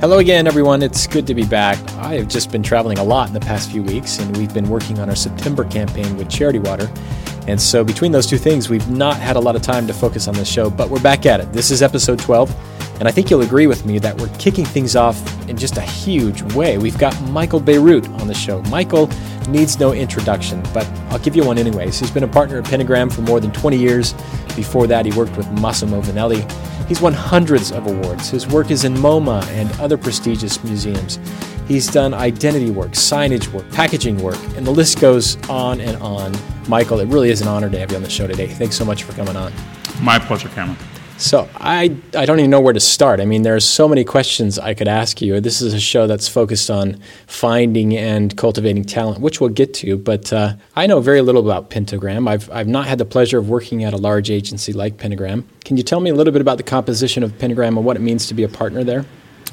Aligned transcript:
Hello 0.00 0.20
again, 0.20 0.46
everyone. 0.46 0.80
It's 0.80 1.08
good 1.08 1.26
to 1.26 1.34
be 1.34 1.44
back. 1.44 1.76
I 1.94 2.14
have 2.14 2.28
just 2.28 2.52
been 2.52 2.62
traveling 2.62 2.98
a 2.98 3.02
lot 3.02 3.26
in 3.26 3.34
the 3.34 3.40
past 3.40 3.68
few 3.68 3.82
weeks, 3.82 4.20
and 4.20 4.36
we've 4.36 4.54
been 4.54 4.68
working 4.68 5.00
on 5.00 5.08
our 5.08 5.16
September 5.16 5.64
campaign 5.64 6.16
with 6.16 6.30
Charity 6.30 6.60
Water. 6.60 6.88
And 7.48 7.60
so, 7.60 7.82
between 7.82 8.12
those 8.12 8.24
two 8.24 8.38
things, 8.38 8.68
we've 8.68 8.88
not 8.88 9.16
had 9.16 9.34
a 9.34 9.40
lot 9.40 9.56
of 9.56 9.62
time 9.62 9.88
to 9.88 9.92
focus 9.92 10.28
on 10.28 10.34
this 10.34 10.46
show, 10.46 10.70
but 10.70 10.88
we're 10.88 11.02
back 11.02 11.26
at 11.26 11.40
it. 11.40 11.52
This 11.52 11.72
is 11.72 11.82
episode 11.82 12.20
12, 12.20 13.00
and 13.00 13.08
I 13.08 13.10
think 13.10 13.28
you'll 13.28 13.42
agree 13.42 13.66
with 13.66 13.86
me 13.86 13.98
that 13.98 14.16
we're 14.20 14.32
kicking 14.38 14.64
things 14.64 14.94
off 14.94 15.20
in 15.48 15.56
just 15.56 15.78
a 15.78 15.82
huge 15.82 16.42
way. 16.54 16.78
We've 16.78 16.96
got 16.96 17.20
Michael 17.22 17.60
Bierut 17.60 18.08
on 18.20 18.28
the 18.28 18.34
show. 18.34 18.62
Michael 18.70 19.10
needs 19.48 19.80
no 19.80 19.92
introduction, 19.92 20.62
but 20.72 20.88
I'll 21.10 21.18
give 21.18 21.34
you 21.34 21.44
one 21.44 21.58
anyways. 21.58 21.98
He's 21.98 22.12
been 22.12 22.22
a 22.22 22.28
partner 22.28 22.58
at 22.58 22.66
Pentagram 22.66 23.10
for 23.10 23.22
more 23.22 23.40
than 23.40 23.50
20 23.50 23.76
years. 23.76 24.12
Before 24.54 24.86
that, 24.86 25.06
he 25.06 25.12
worked 25.18 25.36
with 25.36 25.50
Massimo 25.60 26.00
Vignelli. 26.02 26.48
He's 26.88 27.00
won 27.02 27.12
hundreds 27.12 27.70
of 27.70 27.86
awards. 27.86 28.30
His 28.30 28.46
work 28.46 28.70
is 28.70 28.84
in 28.84 28.94
MoMA 28.94 29.44
and 29.48 29.70
other 29.78 29.98
prestigious 29.98 30.64
museums. 30.64 31.18
He's 31.68 31.86
done 31.86 32.14
identity 32.14 32.70
work, 32.70 32.92
signage 32.92 33.52
work, 33.52 33.70
packaging 33.72 34.16
work, 34.22 34.38
and 34.56 34.66
the 34.66 34.70
list 34.70 35.00
goes 35.00 35.36
on 35.50 35.82
and 35.82 35.96
on. 36.02 36.34
Michael, 36.66 37.00
it 37.00 37.08
really 37.08 37.28
is 37.28 37.42
an 37.42 37.48
honor 37.48 37.68
to 37.68 37.78
have 37.78 37.90
you 37.90 37.96
on 37.96 38.02
the 38.02 38.08
show 38.08 38.26
today. 38.26 38.46
Thanks 38.46 38.74
so 38.74 38.86
much 38.86 39.02
for 39.02 39.12
coming 39.12 39.36
on. 39.36 39.52
My 40.00 40.18
pleasure, 40.18 40.48
Cameron. 40.48 40.78
So 41.18 41.48
I, 41.56 41.96
I 42.16 42.26
don't 42.26 42.38
even 42.38 42.50
know 42.50 42.60
where 42.60 42.72
to 42.72 42.80
start. 42.80 43.18
I 43.18 43.24
mean, 43.24 43.42
there 43.42 43.56
are 43.56 43.60
so 43.60 43.88
many 43.88 44.04
questions 44.04 44.56
I 44.56 44.72
could 44.72 44.86
ask 44.86 45.20
you. 45.20 45.40
This 45.40 45.60
is 45.60 45.74
a 45.74 45.80
show 45.80 46.06
that's 46.06 46.28
focused 46.28 46.70
on 46.70 47.00
finding 47.26 47.96
and 47.96 48.36
cultivating 48.36 48.84
talent, 48.84 49.20
which 49.20 49.40
we'll 49.40 49.50
get 49.50 49.74
to. 49.74 49.96
But 49.96 50.32
uh, 50.32 50.54
I 50.76 50.86
know 50.86 51.00
very 51.00 51.20
little 51.20 51.44
about 51.44 51.70
Pentagram. 51.70 52.28
I've, 52.28 52.48
I've 52.52 52.68
not 52.68 52.86
had 52.86 52.98
the 52.98 53.04
pleasure 53.04 53.38
of 53.38 53.48
working 53.48 53.82
at 53.82 53.92
a 53.92 53.96
large 53.96 54.30
agency 54.30 54.72
like 54.72 54.96
Pentagram. 54.96 55.46
Can 55.64 55.76
you 55.76 55.82
tell 55.82 55.98
me 55.98 56.08
a 56.10 56.14
little 56.14 56.32
bit 56.32 56.40
about 56.40 56.56
the 56.56 56.62
composition 56.62 57.24
of 57.24 57.36
Pentagram 57.36 57.76
and 57.76 57.84
what 57.84 57.96
it 57.96 58.00
means 58.00 58.28
to 58.28 58.34
be 58.34 58.44
a 58.44 58.48
partner 58.48 58.84
there? 58.84 59.04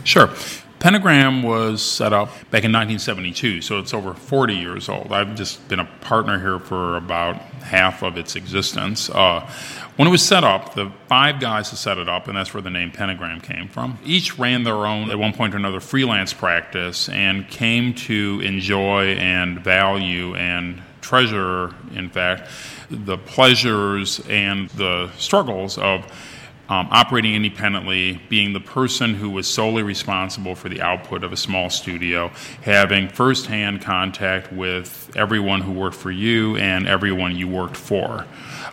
Sure. 0.04 0.30
Pentagram 0.78 1.42
was 1.42 1.82
set 1.82 2.14
up 2.14 2.30
back 2.52 2.64
in 2.64 2.72
1972, 2.72 3.62
so 3.62 3.80
it's 3.80 3.92
over 3.92 4.14
40 4.14 4.54
years 4.54 4.88
old. 4.88 5.12
I've 5.12 5.34
just 5.34 5.68
been 5.68 5.80
a 5.80 5.90
partner 6.02 6.40
here 6.40 6.60
for 6.60 6.96
about 6.98 7.38
half 7.38 8.04
of 8.04 8.20
its 8.20 8.36
existence. 8.36 9.10
Uh, 9.10 9.50
when 9.96 10.08
it 10.08 10.12
was 10.12 10.22
set 10.22 10.44
up, 10.44 10.74
the 10.74 10.92
five 11.08 11.40
guys 11.40 11.70
that 11.72 11.78
set 11.78 11.98
it 11.98 12.10
up, 12.10 12.28
and 12.28 12.36
that's 12.36 12.54
where 12.54 12.62
the 12.62 12.70
name 12.70 12.92
Pentagram 12.92 13.40
came 13.40 13.68
from, 13.68 13.98
each 14.04 14.38
ran 14.38 14.64
their 14.64 14.86
own, 14.86 15.10
at 15.10 15.18
one 15.18 15.34
point 15.34 15.54
or 15.54 15.58
another, 15.58 15.80
freelance 15.80 16.34
practice 16.34 17.08
and 17.10 17.48
came 17.50 17.94
to 17.94 18.42
enjoy 18.44 19.14
and 19.16 19.60
value 19.60 20.36
and 20.36 20.82
treasure, 21.02 21.74
in 21.94 22.10
fact, 22.10 22.50
the 22.90 23.18
pleasures 23.18 24.20
and 24.28 24.70
the 24.72 25.10
struggles 25.18 25.78
of 25.78 26.06
um, 26.70 26.88
operating 26.92 27.36
independently, 27.36 28.20
being 28.30 28.54
the 28.54 28.60
person 28.60 29.14
who 29.14 29.30
was 29.30 29.48
solely 29.48 29.84
responsible 29.84 30.56
for 30.56 30.70
the 30.70 30.82
output 30.82 31.24
of 31.24 31.32
a 31.32 31.38
small 31.38 31.70
studio, 31.70 32.32
having 32.62 33.08
firsthand 33.08 33.82
contact 33.82 34.52
with 34.52 35.12
everyone 35.16 35.62
who 35.62 35.72
worked 35.72 35.96
for 35.96 36.12
you 36.12 36.58
and 36.58 36.88
everyone 36.88 37.36
you 37.36 37.48
worked 37.48 37.78
for. 37.78 38.26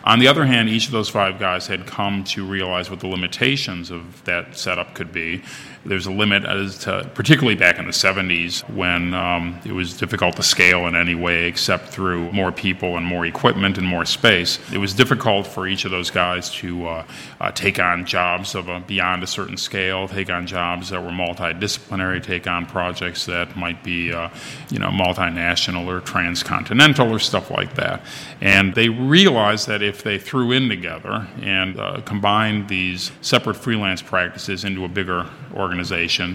On 0.03 0.19
the 0.19 0.27
other 0.27 0.45
hand, 0.45 0.69
each 0.69 0.87
of 0.87 0.91
those 0.91 1.07
five 1.07 1.39
guys 1.39 1.67
had 1.67 1.85
come 1.85 2.23
to 2.25 2.45
realize 2.45 2.89
what 2.89 2.99
the 2.99 3.07
limitations 3.07 3.89
of 3.89 4.23
that 4.25 4.57
setup 4.57 4.95
could 4.95 5.13
be 5.13 5.43
there's 5.85 6.05
a 6.05 6.11
limit 6.11 6.45
as 6.45 6.77
to, 6.79 7.09
particularly 7.13 7.55
back 7.55 7.77
in 7.77 7.85
the 7.85 7.91
70s 7.91 8.67
when 8.73 9.13
um, 9.13 9.59
it 9.65 9.73
was 9.73 9.97
difficult 9.97 10.35
to 10.37 10.43
scale 10.43 10.87
in 10.87 10.95
any 10.95 11.15
way 11.15 11.45
except 11.45 11.89
through 11.89 12.31
more 12.31 12.51
people 12.51 12.97
and 12.97 13.05
more 13.05 13.25
equipment 13.25 13.77
and 13.77 13.85
more 13.85 14.05
space. 14.05 14.59
It 14.71 14.77
was 14.77 14.93
difficult 14.93 15.45
for 15.45 15.67
each 15.67 15.85
of 15.85 15.91
those 15.91 16.09
guys 16.09 16.49
to 16.55 16.87
uh, 16.87 17.05
uh, 17.41 17.51
take 17.51 17.79
on 17.79 18.05
jobs 18.05 18.55
of 18.55 18.69
a, 18.69 18.79
beyond 18.79 19.23
a 19.23 19.27
certain 19.27 19.57
scale, 19.57 20.07
take 20.07 20.29
on 20.29 20.47
jobs 20.47 20.89
that 20.89 21.01
were 21.01 21.11
multidisciplinary, 21.11 22.23
take 22.23 22.47
on 22.47 22.65
projects 22.65 23.25
that 23.25 23.55
might 23.57 23.83
be, 23.83 24.13
uh, 24.13 24.29
you 24.69 24.79
know, 24.79 24.89
multinational 24.89 25.85
or 25.87 25.99
transcontinental 25.99 27.11
or 27.11 27.19
stuff 27.19 27.51
like 27.51 27.75
that. 27.75 28.01
And 28.39 28.73
they 28.73 28.89
realized 28.89 29.67
that 29.67 29.81
if 29.81 30.03
they 30.03 30.17
threw 30.17 30.51
in 30.51 30.69
together 30.69 31.27
and 31.41 31.79
uh, 31.79 32.01
combined 32.01 32.69
these 32.69 33.11
separate 33.21 33.55
freelance 33.55 34.01
practices 34.01 34.63
into 34.63 34.85
a 34.85 34.87
bigger 34.87 35.29
organization, 35.53 35.72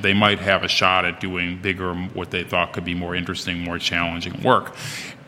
they 0.02 0.14
might 0.14 0.38
have 0.38 0.62
a 0.62 0.68
shot 0.68 1.04
at 1.04 1.20
doing 1.20 1.58
bigger, 1.60 1.94
what 1.94 2.30
they 2.30 2.44
thought 2.44 2.72
could 2.72 2.84
be 2.84 2.94
more 2.94 3.14
interesting, 3.14 3.58
more 3.60 3.78
challenging 3.78 4.42
work. 4.42 4.74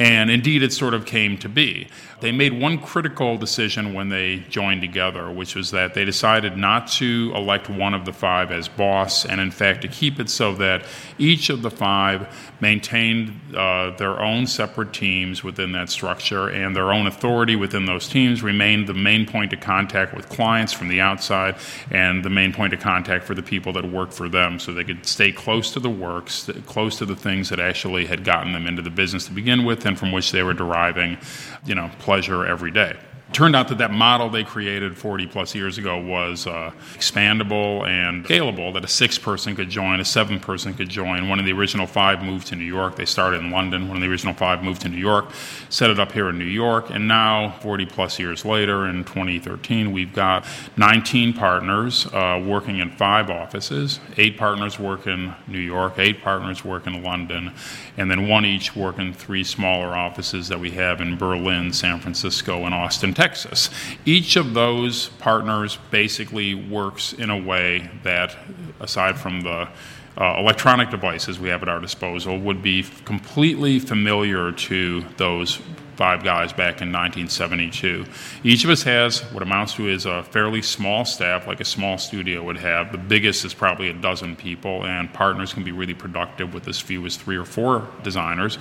And 0.01 0.31
indeed, 0.31 0.63
it 0.63 0.73
sort 0.73 0.95
of 0.95 1.05
came 1.05 1.37
to 1.39 1.49
be. 1.49 1.87
They 2.21 2.33
made 2.33 2.59
one 2.59 2.79
critical 2.79 3.37
decision 3.37 3.93
when 3.93 4.09
they 4.09 4.39
joined 4.49 4.81
together, 4.81 5.31
which 5.31 5.55
was 5.55 5.71
that 5.73 5.93
they 5.93 6.07
decided 6.07 6.57
not 6.57 6.89
to 6.93 7.33
elect 7.35 7.69
one 7.69 7.93
of 7.93 8.07
the 8.07 8.13
five 8.13 8.51
as 8.51 8.67
boss, 8.67 9.27
and 9.27 9.41
in 9.43 9.51
fact, 9.51 9.83
to 9.83 9.89
keep 9.89 10.19
it 10.19 10.31
so 10.31 10.55
that 10.55 10.87
each 11.19 11.51
of 11.51 11.61
the 11.61 11.71
five 11.71 12.29
maintained 12.61 13.39
uh, 13.55 13.91
their 13.97 14.21
own 14.21 14.47
separate 14.47 14.95
teams 14.95 15.45
within 15.45 15.73
that 15.73 15.91
structure, 15.91 16.49
and 16.49 16.75
their 16.75 16.93
own 16.93 17.07
authority 17.07 17.57
within 17.57 17.85
those 17.85 18.09
teams 18.09 18.43
remained 18.43 18.87
the 18.87 18.95
main 18.95 19.27
point 19.27 19.53
of 19.53 19.61
contact 19.61 20.15
with 20.15 20.31
clients 20.31 20.73
from 20.73 20.89
the 20.89 21.01
outside 21.01 21.57
and 21.91 22.25
the 22.25 22.31
main 22.31 22.55
point 22.55 22.73
of 22.73 22.81
contact 22.81 23.25
for 23.25 23.35
the 23.35 23.43
people 23.43 23.73
that 23.73 23.85
worked 23.85 24.15
for 24.15 24.31
them 24.31 24.59
so 24.59 24.73
they 24.73 24.85
could 24.85 25.05
stay 25.05 25.31
close 25.31 25.73
to 25.73 25.81
the 25.81 25.91
works, 25.91 26.51
close 26.67 26.97
to 26.97 27.05
the 27.05 27.17
things 27.17 27.51
that 27.51 27.61
actually 27.61 28.07
had 28.07 28.25
gotten 28.25 28.53
them 28.53 28.67
into 28.67 28.81
the 28.81 28.91
business 28.91 29.27
to 29.27 29.33
begin 29.33 29.65
with 29.65 29.90
from 29.97 30.13
which 30.13 30.33
they 30.33 30.43
were 30.43 30.55
deriving, 30.55 31.19
you 31.65 31.75
know, 31.75 31.91
pleasure 31.99 32.47
every 32.47 32.71
day 32.71 32.97
turned 33.33 33.55
out 33.55 33.69
that 33.69 33.79
that 33.79 33.93
model 33.93 34.29
they 34.29 34.45
created 34.45 34.97
40 34.97 35.27
plus 35.27 35.55
years 35.55 35.79
ago 35.79 35.99
was 35.99 36.47
uh, 36.47 36.73
expandable 36.95 37.87
and 37.87 38.25
scalable 38.25 38.73
that 38.75 38.85
a 38.85 38.89
six 38.89 39.19
person 39.19 39.55
could 39.55 39.71
join 39.71 40.01
a 40.01 40.05
seven 40.05 40.41
person 40.41 40.75
could 40.75 40.89
join. 40.89 41.29
One 41.29 41.39
of 41.39 41.45
the 41.45 41.53
original 41.53 41.87
five 41.87 42.23
moved 42.23 42.49
to 42.49 42.57
new 42.57 42.65
york. 42.65 42.97
They 42.97 43.05
started 43.05 43.41
in 43.41 43.51
london. 43.51 43.89
One 43.89 43.97
of 43.97 44.03
the 44.03 44.09
original 44.09 44.35
five 44.35 44.63
moved 44.63 44.83
to 44.83 44.89
new 44.89 44.97
york 44.97 45.27
set 45.69 45.91
it 45.91 46.01
up 46.01 46.13
here 46.13 46.29
in 46.29 46.39
new 46.39 46.45
york 46.45 46.91
and 46.91 47.07
now 47.07 47.57
40 47.61 47.87
plus 47.87 48.19
years 48.19 48.45
later 48.45 48.87
in 48.87 49.05
2013 49.05 49.93
we've 49.93 50.13
got 50.13 50.45
19 50.77 51.33
partners 51.33 52.07
uh, 52.07 52.43
working 52.45 52.79
in 52.79 52.91
five 52.91 53.31
offices. 53.31 54.01
Eight 54.17 54.37
partners 54.37 54.79
work 54.79 55.07
in 55.07 55.35
new 55.47 55.59
york 55.59 55.99
eight 55.99 56.23
partners 56.23 56.65
work 56.65 56.87
in 56.87 57.03
london 57.03 57.53
and 57.97 58.11
then 58.11 58.27
one 58.27 58.45
each 58.45 58.75
work 58.75 58.99
in 58.99 59.13
three 59.13 59.45
smaller 59.45 59.97
offices 59.97 60.49
that 60.49 60.59
we 60.59 60.71
have 60.71 61.01
in 61.01 61.17
berlin 61.17 61.73
san 61.73 62.01
francisco 62.01 62.65
and 62.65 62.75
austin 62.75 63.15
Texas. 63.21 63.69
Each 64.07 64.37
of 64.37 64.55
those 64.55 65.09
partners 65.19 65.77
basically 65.91 66.55
works 66.55 67.13
in 67.13 67.29
a 67.29 67.37
way 67.37 67.91
that, 68.03 68.35
aside 68.81 69.19
from 69.19 69.43
the 69.43 69.69
uh, 70.17 70.37
electronic 70.39 70.89
devices 70.89 71.39
we 71.39 71.51
have 71.51 71.63
at 71.63 71.69
our 71.69 71.81
disposal, 71.81 72.39
would 72.39 72.63
be 72.63 72.83
completely 73.05 73.79
familiar 73.79 74.53
to 74.53 75.05
those 75.19 75.61
five 76.01 76.25
guys 76.25 76.51
back 76.51 76.81
in 76.81 76.91
1972. 76.91 78.07
Each 78.43 78.65
of 78.65 78.71
us 78.71 78.83
has 78.85 79.21
what 79.35 79.43
amounts 79.43 79.75
to 79.75 79.87
is 79.87 80.07
a 80.07 80.23
fairly 80.23 80.63
small 80.63 81.05
staff, 81.05 81.47
like 81.47 81.61
a 81.61 81.65
small 81.67 81.99
studio 81.99 82.43
would 82.43 82.57
have. 82.57 82.91
The 82.91 82.97
biggest 82.97 83.45
is 83.45 83.53
probably 83.53 83.91
a 83.91 83.93
dozen 83.93 84.35
people, 84.35 84.87
and 84.87 85.13
partners 85.13 85.53
can 85.53 85.63
be 85.63 85.73
really 85.73 85.93
productive 85.93 86.55
with 86.55 86.67
as 86.69 86.81
few 86.81 87.05
as 87.05 87.17
three 87.17 87.37
or 87.37 87.45
four 87.45 87.87
designers. 88.03 88.57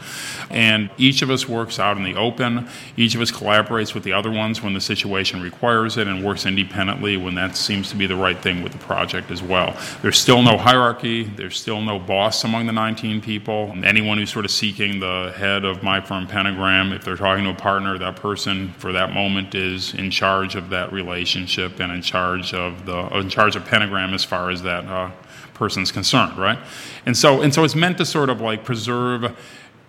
And 0.50 0.90
each 0.98 1.22
of 1.22 1.30
us 1.30 1.48
works 1.48 1.80
out 1.80 1.96
in 1.96 2.04
the 2.04 2.16
open. 2.16 2.68
Each 2.98 3.16
of 3.16 3.22
us 3.22 3.32
collaborates 3.32 3.94
with 3.94 4.04
the 4.04 4.12
other 4.12 4.30
ones 4.30 4.62
when 4.62 4.74
the 4.74 4.82
situation 4.82 5.42
requires 5.42 5.96
it, 5.96 6.10
and 6.10 6.26
works 6.26 6.46
independently 6.46 7.16
when 7.16 7.36
that 7.36 7.56
seems 7.56 7.90
to 7.92 7.96
be 7.96 8.06
the 8.06 8.18
right 8.18 8.38
thing 8.38 8.64
with 8.64 8.74
the 8.74 8.80
project 8.80 9.32
as 9.32 9.42
well. 9.42 9.78
There's 10.02 10.20
still 10.20 10.42
no 10.42 10.58
hierarchy. 10.58 11.24
There's 11.24 11.58
still 11.58 11.80
no 11.80 12.00
boss 12.00 12.44
among 12.44 12.66
the 12.66 12.74
19 12.74 13.22
people. 13.22 13.74
Anyone 13.82 14.18
who's 14.18 14.30
sort 14.30 14.44
of 14.44 14.52
seeking 14.52 15.00
the 15.00 15.34
head 15.38 15.64
of 15.64 15.84
my 15.84 16.02
firm 16.02 16.28
Pentagram, 16.28 16.92
if 16.92 17.06
they're 17.06 17.16
talking 17.16 17.29
talking 17.30 17.44
to 17.44 17.52
a 17.52 17.54
partner, 17.54 17.96
that 17.96 18.16
person 18.16 18.70
for 18.80 18.92
that 18.92 19.14
moment 19.14 19.54
is 19.54 19.94
in 19.94 20.10
charge 20.10 20.56
of 20.56 20.70
that 20.70 20.92
relationship 20.92 21.80
and 21.80 21.92
in 21.92 22.02
charge 22.02 22.56
of 22.56 22.88
the 22.88 22.98
in 23.20 23.30
charge 23.30 23.56
of 23.56 23.64
pentagram 23.66 24.16
as 24.16 24.24
far 24.24 24.50
as 24.50 24.64
that 24.64 24.84
uh, 24.86 25.12
person's 25.54 25.92
concerned, 25.92 26.36
right? 26.40 26.58
And 27.06 27.16
so 27.16 27.42
and 27.42 27.54
so 27.54 27.64
it's 27.64 27.76
meant 27.76 28.00
to 28.00 28.06
sort 28.06 28.32
of 28.32 28.42
like 28.42 28.64
preserve 28.64 29.38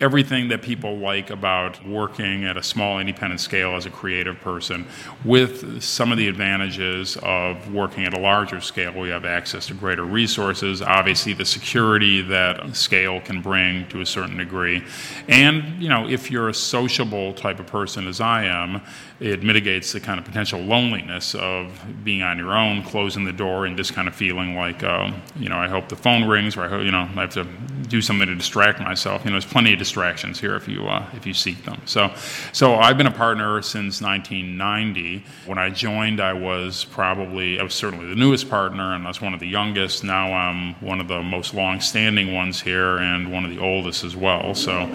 everything 0.00 0.48
that 0.48 0.62
people 0.62 0.96
like 0.96 1.28
about 1.30 1.84
working 1.86 2.44
at 2.44 2.56
a 2.56 2.62
small 2.62 2.98
independent 2.98 3.40
scale 3.40 3.74
as 3.74 3.84
a 3.84 3.90
creative 3.90 4.40
person 4.40 4.86
with 5.24 5.82
some 5.82 6.10
of 6.10 6.16
the 6.16 6.26
advantages 6.26 7.18
of 7.22 7.72
working 7.72 8.04
at 8.04 8.14
a 8.14 8.18
larger 8.18 8.60
scale 8.60 8.98
we 8.98 9.10
have 9.10 9.26
access 9.26 9.66
to 9.66 9.74
greater 9.74 10.04
resources 10.04 10.80
obviously 10.80 11.34
the 11.34 11.44
security 11.44 12.22
that 12.22 12.74
scale 12.74 13.20
can 13.20 13.42
bring 13.42 13.86
to 13.88 14.00
a 14.00 14.06
certain 14.06 14.36
degree. 14.36 14.82
And 15.28 15.82
you 15.82 15.88
know 15.88 16.08
if 16.08 16.30
you're 16.30 16.48
a 16.48 16.54
sociable 16.54 17.34
type 17.34 17.60
of 17.60 17.66
person 17.66 18.06
as 18.06 18.20
i 18.20 18.44
am 18.44 18.80
it 19.20 19.42
mitigates 19.42 19.92
the 19.92 20.00
kind 20.00 20.18
of 20.18 20.24
potential 20.24 20.60
loneliness 20.60 21.34
of 21.34 21.78
being 22.02 22.22
on 22.22 22.38
your 22.38 22.56
own 22.56 22.82
closing 22.82 23.24
the 23.24 23.32
door 23.32 23.66
and 23.66 23.76
just 23.76 23.92
kind 23.92 24.08
of 24.08 24.14
feeling 24.14 24.54
like 24.56 24.82
uh, 24.82 25.10
you 25.36 25.48
know 25.48 25.58
i 25.58 25.68
hope 25.68 25.88
the 25.88 25.96
phone 25.96 26.26
rings 26.26 26.56
or 26.56 26.62
i 26.62 26.68
hope 26.68 26.82
you 26.82 26.90
know 26.90 27.08
i 27.16 27.20
have 27.20 27.30
to 27.30 27.46
do 27.90 28.00
something 28.00 28.26
to 28.26 28.34
distract 28.34 28.80
myself. 28.80 29.24
You 29.24 29.30
know 29.30 29.34
there's 29.34 29.44
plenty 29.44 29.72
of 29.72 29.78
distractions 29.90 30.38
here 30.38 30.54
if 30.54 30.68
you 30.68 30.86
uh, 30.86 31.04
if 31.14 31.26
you 31.26 31.34
seek 31.34 31.64
them. 31.64 31.80
So, 31.84 32.14
so 32.52 32.76
I've 32.76 32.96
been 32.96 33.08
a 33.08 33.12
partner 33.12 33.60
since 33.60 34.00
1990. 34.00 35.24
When 35.46 35.58
I 35.58 35.70
joined, 35.70 36.20
I 36.20 36.32
was 36.32 36.84
probably 36.84 37.58
I 37.58 37.64
was 37.64 37.74
certainly 37.74 38.06
the 38.06 38.14
newest 38.14 38.48
partner, 38.48 38.94
and 38.94 39.04
I 39.04 39.08
was 39.08 39.20
one 39.20 39.34
of 39.34 39.40
the 39.40 39.48
youngest. 39.48 40.04
Now 40.04 40.32
I'm 40.32 40.74
one 40.74 41.00
of 41.00 41.08
the 41.08 41.22
most 41.22 41.54
long-standing 41.54 42.32
ones 42.32 42.60
here, 42.60 42.98
and 42.98 43.32
one 43.32 43.44
of 43.44 43.50
the 43.50 43.58
oldest 43.58 44.04
as 44.04 44.14
well. 44.14 44.54
So, 44.54 44.88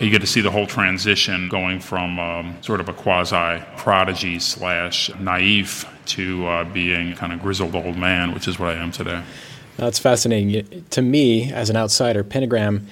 you 0.00 0.10
get 0.10 0.20
to 0.20 0.26
see 0.26 0.40
the 0.40 0.50
whole 0.50 0.66
transition 0.66 1.48
going 1.48 1.78
from 1.78 2.18
um, 2.18 2.58
sort 2.60 2.80
of 2.80 2.88
a 2.88 2.92
quasi 2.92 3.62
prodigy 3.76 4.40
slash 4.40 5.10
naive 5.20 5.86
to 6.06 6.44
uh, 6.48 6.64
being 6.64 7.14
kind 7.14 7.32
of 7.32 7.40
grizzled 7.40 7.76
old 7.76 7.96
man, 7.96 8.34
which 8.34 8.48
is 8.48 8.58
what 8.58 8.70
I 8.70 8.74
am 8.74 8.90
today. 8.90 9.22
That's 9.76 9.98
fascinating. 9.98 10.84
To 10.90 11.00
me, 11.02 11.50
as 11.52 11.70
an 11.70 11.76
outsider, 11.76 12.22
Pentagram 12.22 12.86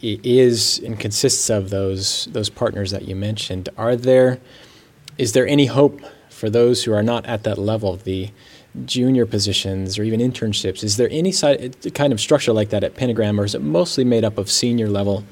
is 0.00 0.78
and 0.78 0.98
consists 0.98 1.50
of 1.50 1.70
those 1.70 2.26
those 2.32 2.48
partners 2.48 2.90
that 2.90 3.08
you 3.08 3.16
mentioned. 3.16 3.68
Are 3.76 3.96
there 3.96 4.40
is 5.18 5.32
there 5.32 5.46
any 5.46 5.66
hope 5.66 6.00
for 6.28 6.48
those 6.48 6.84
who 6.84 6.92
are 6.92 7.02
not 7.02 7.26
at 7.26 7.44
that 7.44 7.58
level, 7.58 7.96
the 7.96 8.30
junior 8.86 9.26
positions 9.26 9.98
or 9.98 10.02
even 10.04 10.20
internships? 10.20 10.82
Is 10.82 10.96
there 10.96 11.08
any 11.10 11.32
side, 11.32 11.76
kind 11.94 12.12
of 12.12 12.20
structure 12.20 12.52
like 12.52 12.70
that 12.70 12.84
at 12.84 12.94
Pentagram, 12.94 13.40
or 13.40 13.44
is 13.44 13.54
it 13.54 13.62
mostly 13.62 14.04
made 14.04 14.24
up 14.24 14.38
of 14.38 14.50
senior 14.50 14.88
level 14.88 15.24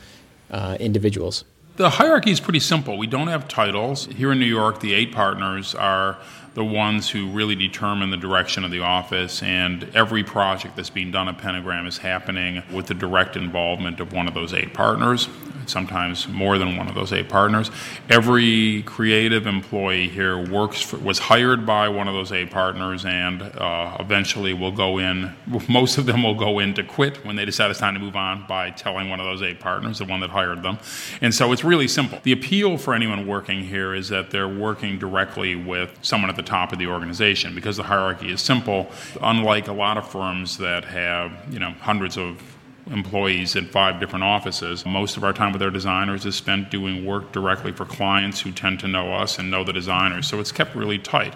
uh, 0.51 0.77
individuals? 0.81 1.45
The 1.77 1.91
hierarchy 1.91 2.33
is 2.33 2.41
pretty 2.41 2.61
simple. 2.61 2.99
We 2.99 3.07
don't 3.07 3.29
have 3.29 3.47
titles. 3.47 4.07
Here 4.07 4.33
in 4.33 4.41
New 4.41 4.47
York, 4.47 4.81
the 4.81 4.95
eight 4.95 5.13
partners 5.13 5.75
are 5.77 6.19
the 6.55 6.65
ones 6.65 7.09
who 7.09 7.29
really 7.29 7.55
determine 7.55 8.11
the 8.11 8.17
direction 8.17 8.65
of 8.65 8.71
the 8.71 8.81
office, 8.81 9.43
and 9.43 9.89
every 9.95 10.25
project 10.25 10.77
that's 10.77 10.91
being 10.91 11.11
done 11.11 11.29
at 11.29 11.39
Pentagram 11.39 11.87
is 11.87 11.99
happening 11.99 12.63
with 12.73 12.87
the 12.87 12.95
direct 12.95 13.37
involvement 13.37 14.01
of 14.01 14.13
one 14.13 14.27
of 14.27 14.35
those 14.35 14.53
eight 14.55 14.75
partners 14.75 15.29
sometimes 15.69 16.29
more 16.29 16.59
than 16.59 16.77
one 16.77 16.89
of 16.89 16.95
those 16.95 17.13
eight 17.13 17.29
partners. 17.29 17.71
Every 18.09 18.83
creative 18.83 19.47
employee 19.47 20.09
here 20.09 20.39
works 20.51 20.81
for, 20.81 20.99
was 20.99 21.19
hired 21.19 21.67
by 21.67 21.89
one 21.89 22.09
of 22.09 22.15
those 22.15 22.33
eight 22.33 22.51
partners, 22.51 23.05
and 23.05 23.43
uh, 23.43 23.97
eventually 24.01 24.55
will 24.55 24.73
go 24.73 24.99
in. 24.99 25.35
Most 25.69 25.99
of 25.99 26.07
them 26.07 26.23
will 26.23 26.35
go 26.35 26.59
in 26.59 26.75
to 26.75 26.83
quit 26.83 27.25
when 27.25 27.37
they 27.37 27.45
decide 27.45 27.71
it's 27.71 27.81
time 27.81 27.95
to 27.95 28.01
move 28.01 28.17
on 28.17 28.47
by 28.47 28.71
telling 28.71 29.11
one 29.11 29.21
of 29.21 29.27
those 29.27 29.43
eight 29.43 29.61
partners, 29.61 29.99
the 29.99 30.05
one 30.05 30.21
that 30.21 30.31
hired 30.31 30.63
them. 30.63 30.79
And 31.21 31.35
so 31.35 31.53
it's 31.53 31.65
really 31.65 31.89
simple. 31.89 32.19
The 32.23 32.33
appeal 32.33 32.79
for 32.79 32.95
anyone 32.95 33.27
working 33.27 33.63
here 33.63 33.95
is 33.95 34.09
that 34.09 34.31
they're 34.31 34.49
working 34.49 34.99
directly 34.99 35.57
with 35.57 35.97
someone 36.03 36.31
at 36.31 36.37
the 36.37 36.43
top 36.43 36.73
of 36.73 36.79
the 36.79 36.87
organization 36.87 37.55
because 37.55 37.77
the 37.77 37.83
hierarchy 37.83 38.31
is 38.31 38.41
simple. 38.41 38.91
Unlike 39.23 39.69
a 39.69 39.73
lot 39.73 39.97
of 39.97 40.09
firms 40.09 40.59
that 40.59 40.85
have 40.85 41.33
you 41.51 41.59
know 41.59 41.71
hundreds 41.81 42.17
of 42.17 42.43
employees 42.91 43.57
in 43.57 43.67
five 43.67 44.01
different 44.01 44.25
offices. 44.25 44.85
Most 44.85 45.17
of 45.17 45.25
our 45.25 45.33
time 45.33 45.53
with 45.53 45.63
our 45.63 45.71
designers 45.71 46.27
is 46.27 46.35
spent 46.35 46.71
doing 46.71 47.05
work 47.05 47.33
directly 47.33 47.73
for 47.73 47.85
clients 47.85 48.41
who 48.41 48.53
tend 48.53 48.81
to 48.81 48.89
know 48.89 49.13
us 49.13 49.39
and 49.39 49.51
know 49.51 49.65
the 49.65 49.73
designers. 49.73 50.27
So 50.27 50.41
it's 50.41 50.53
kept 50.53 50.75
really 50.75 50.99
tight. 50.99 51.35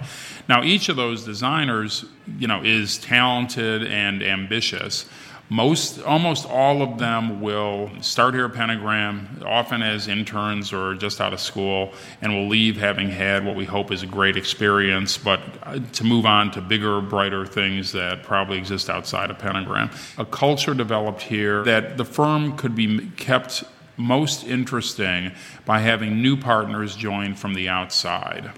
Now, 0.48 0.62
each 0.62 0.88
of 0.88 0.96
those 0.96 1.24
designers, 1.24 2.04
you 2.38 2.46
know, 2.46 2.62
is 2.62 2.98
talented 2.98 3.84
and 3.84 4.22
ambitious 4.22 5.06
most 5.48 6.00
almost 6.02 6.48
all 6.48 6.82
of 6.82 6.98
them 6.98 7.40
will 7.40 7.90
start 8.00 8.34
here 8.34 8.46
at 8.46 8.54
pentagram 8.54 9.42
often 9.44 9.82
as 9.82 10.08
interns 10.08 10.72
or 10.72 10.94
just 10.94 11.20
out 11.20 11.32
of 11.32 11.40
school 11.40 11.92
and 12.20 12.32
will 12.32 12.48
leave 12.48 12.76
having 12.76 13.10
had 13.10 13.44
what 13.44 13.54
we 13.54 13.64
hope 13.64 13.92
is 13.92 14.02
a 14.02 14.06
great 14.06 14.36
experience 14.36 15.18
but 15.18 15.40
uh, 15.64 15.78
to 15.92 16.04
move 16.04 16.24
on 16.24 16.50
to 16.50 16.60
bigger 16.60 17.00
brighter 17.00 17.44
things 17.44 17.92
that 17.92 18.22
probably 18.22 18.56
exist 18.56 18.88
outside 18.88 19.30
of 19.30 19.38
pentagram. 19.38 19.90
A 20.16 20.24
culture 20.24 20.74
developed 20.74 21.22
here 21.22 21.62
that 21.64 21.96
the 21.96 22.04
firm 22.04 22.56
could 22.56 22.74
be 22.74 23.10
kept 23.16 23.64
most 23.96 24.44
interesting 24.44 25.32
by 25.64 25.80
having 25.80 26.22
new 26.22 26.36
partners 26.36 26.96
join 26.96 27.34
from 27.34 27.54
the 27.54 27.68
outside 27.68 28.52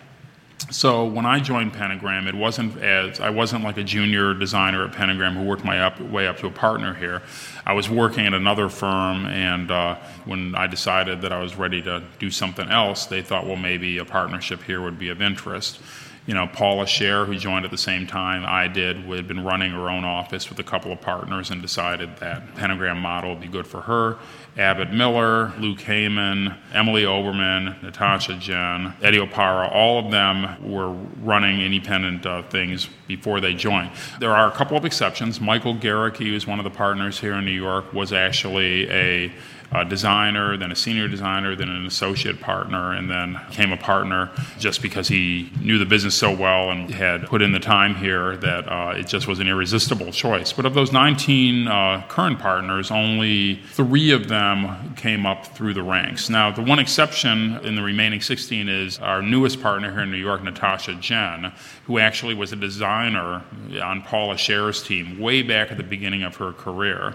so 0.70 1.04
when 1.04 1.26
I 1.26 1.40
joined 1.40 1.72
Pentagram, 1.72 2.26
it 2.26 2.34
wasn't 2.34 2.80
as 2.82 3.20
I 3.20 3.30
wasn't 3.30 3.64
like 3.64 3.76
a 3.76 3.84
junior 3.84 4.34
designer 4.34 4.84
at 4.84 4.92
Pentagram 4.92 5.34
who 5.34 5.44
worked 5.44 5.64
my 5.64 5.80
up, 5.80 6.00
way 6.00 6.26
up 6.26 6.38
to 6.38 6.46
a 6.46 6.50
partner 6.50 6.94
here. 6.94 7.22
I 7.66 7.74
was 7.74 7.90
working 7.90 8.26
at 8.26 8.34
another 8.34 8.68
firm, 8.68 9.26
and 9.26 9.70
uh, 9.70 9.96
when 10.24 10.54
I 10.54 10.66
decided 10.66 11.22
that 11.22 11.32
I 11.32 11.40
was 11.40 11.56
ready 11.56 11.82
to 11.82 12.02
do 12.18 12.30
something 12.30 12.68
else, 12.68 13.06
they 13.06 13.22
thought, 13.22 13.46
well, 13.46 13.56
maybe 13.56 13.98
a 13.98 14.04
partnership 14.04 14.62
here 14.62 14.80
would 14.80 14.98
be 14.98 15.08
of 15.08 15.20
interest 15.20 15.80
you 16.26 16.32
know, 16.32 16.46
Paula 16.46 16.84
Scher, 16.84 17.26
who 17.26 17.36
joined 17.36 17.66
at 17.66 17.70
the 17.70 17.78
same 17.78 18.06
time 18.06 18.44
I 18.46 18.66
did, 18.66 18.96
had 18.96 19.28
been 19.28 19.44
running 19.44 19.72
her 19.72 19.90
own 19.90 20.04
office 20.04 20.48
with 20.48 20.58
a 20.58 20.62
couple 20.62 20.90
of 20.90 21.00
partners 21.00 21.50
and 21.50 21.60
decided 21.60 22.16
that 22.18 22.54
pentagram 22.54 22.98
model 22.98 23.30
would 23.30 23.42
be 23.42 23.48
good 23.48 23.66
for 23.66 23.82
her. 23.82 24.16
Abbott 24.56 24.92
Miller, 24.92 25.52
Luke 25.58 25.80
Hayman, 25.80 26.54
Emily 26.72 27.02
Oberman, 27.02 27.82
Natasha 27.82 28.36
Jen, 28.36 28.94
Eddie 29.02 29.18
Opara, 29.18 29.70
all 29.70 29.98
of 29.98 30.10
them 30.10 30.72
were 30.72 30.92
running 31.22 31.60
independent 31.60 32.24
uh, 32.24 32.42
things 32.44 32.88
before 33.06 33.40
they 33.40 33.52
joined. 33.52 33.90
There 34.20 34.34
are 34.34 34.48
a 34.48 34.52
couple 34.52 34.76
of 34.76 34.84
exceptions. 34.84 35.40
Michael 35.40 35.74
Gericke, 35.74 36.26
who 36.26 36.34
is 36.34 36.46
one 36.46 36.58
of 36.58 36.64
the 36.64 36.70
partners 36.70 37.20
here 37.20 37.34
in 37.34 37.44
New 37.44 37.50
York, 37.50 37.92
was 37.92 38.12
actually 38.12 38.88
a 38.90 39.32
a 39.74 39.84
designer, 39.84 40.56
then 40.56 40.70
a 40.70 40.76
senior 40.76 41.08
designer, 41.08 41.56
then 41.56 41.68
an 41.68 41.84
associate 41.84 42.40
partner, 42.40 42.92
and 42.92 43.10
then 43.10 43.40
became 43.48 43.72
a 43.72 43.76
partner 43.76 44.30
just 44.58 44.80
because 44.80 45.08
he 45.08 45.50
knew 45.60 45.78
the 45.78 45.84
business 45.84 46.14
so 46.14 46.34
well 46.34 46.70
and 46.70 46.90
had 46.90 47.26
put 47.26 47.42
in 47.42 47.50
the 47.50 47.58
time 47.58 47.94
here 47.96 48.36
that 48.36 48.68
uh, 48.68 48.94
it 48.96 49.08
just 49.08 49.26
was 49.26 49.40
an 49.40 49.48
irresistible 49.48 50.12
choice. 50.12 50.52
But 50.52 50.64
of 50.64 50.74
those 50.74 50.92
19 50.92 51.66
uh, 51.66 52.04
current 52.08 52.38
partners, 52.38 52.92
only 52.92 53.56
three 53.72 54.12
of 54.12 54.28
them 54.28 54.94
came 54.94 55.26
up 55.26 55.46
through 55.46 55.74
the 55.74 55.82
ranks. 55.82 56.30
Now, 56.30 56.52
the 56.52 56.62
one 56.62 56.78
exception 56.78 57.56
in 57.64 57.74
the 57.74 57.82
remaining 57.82 58.20
16 58.20 58.68
is 58.68 58.98
our 59.00 59.22
newest 59.22 59.60
partner 59.60 59.90
here 59.90 60.02
in 60.02 60.10
New 60.12 60.18
York, 60.18 60.44
Natasha 60.44 60.94
Jen, 60.94 61.52
who 61.86 61.98
actually 61.98 62.34
was 62.34 62.52
a 62.52 62.56
designer 62.56 63.42
on 63.82 64.02
Paula 64.02 64.36
Scher's 64.36 64.82
team 64.82 65.18
way 65.18 65.42
back 65.42 65.72
at 65.72 65.78
the 65.78 65.82
beginning 65.82 66.22
of 66.22 66.36
her 66.36 66.52
career 66.52 67.14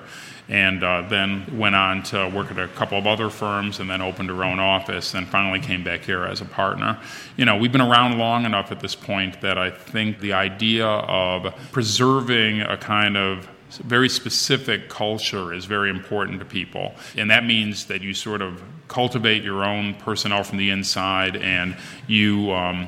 and 0.49 0.83
uh, 0.83 1.03
then 1.03 1.45
went 1.57 1.75
on 1.75 2.01
to 2.01 2.27
work 2.29 2.48
at 2.51 2.57
a 2.57 2.67
couple 2.69 2.97
of 2.97 3.07
other 3.07 3.29
firms 3.29 3.79
and 3.79 3.89
then 3.89 4.01
opened 4.01 4.29
her 4.29 4.43
own 4.43 4.59
office 4.59 5.13
and 5.13 5.27
finally 5.27 5.59
came 5.59 5.83
back 5.83 6.01
here 6.01 6.23
as 6.23 6.41
a 6.41 6.45
partner. 6.45 6.99
You 7.37 7.45
know, 7.45 7.57
we've 7.57 7.71
been 7.71 7.81
around 7.81 8.17
long 8.17 8.45
enough 8.45 8.71
at 8.71 8.79
this 8.79 8.95
point 8.95 9.41
that 9.41 9.57
I 9.57 9.71
think 9.71 10.19
the 10.19 10.33
idea 10.33 10.85
of 10.85 11.53
preserving 11.71 12.61
a 12.61 12.77
kind 12.77 13.17
of 13.17 13.47
very 13.83 14.09
specific 14.09 14.89
culture 14.89 15.53
is 15.53 15.65
very 15.65 15.89
important 15.89 16.39
to 16.39 16.45
people. 16.45 16.95
And 17.15 17.29
that 17.29 17.45
means 17.45 17.85
that 17.85 18.01
you 18.01 18.13
sort 18.13 18.41
of 18.41 18.63
cultivate 18.87 19.43
your 19.43 19.63
own 19.63 19.93
personnel 19.95 20.43
from 20.43 20.57
the 20.57 20.71
inside 20.71 21.35
and 21.35 21.77
you 22.07 22.51
um, 22.51 22.87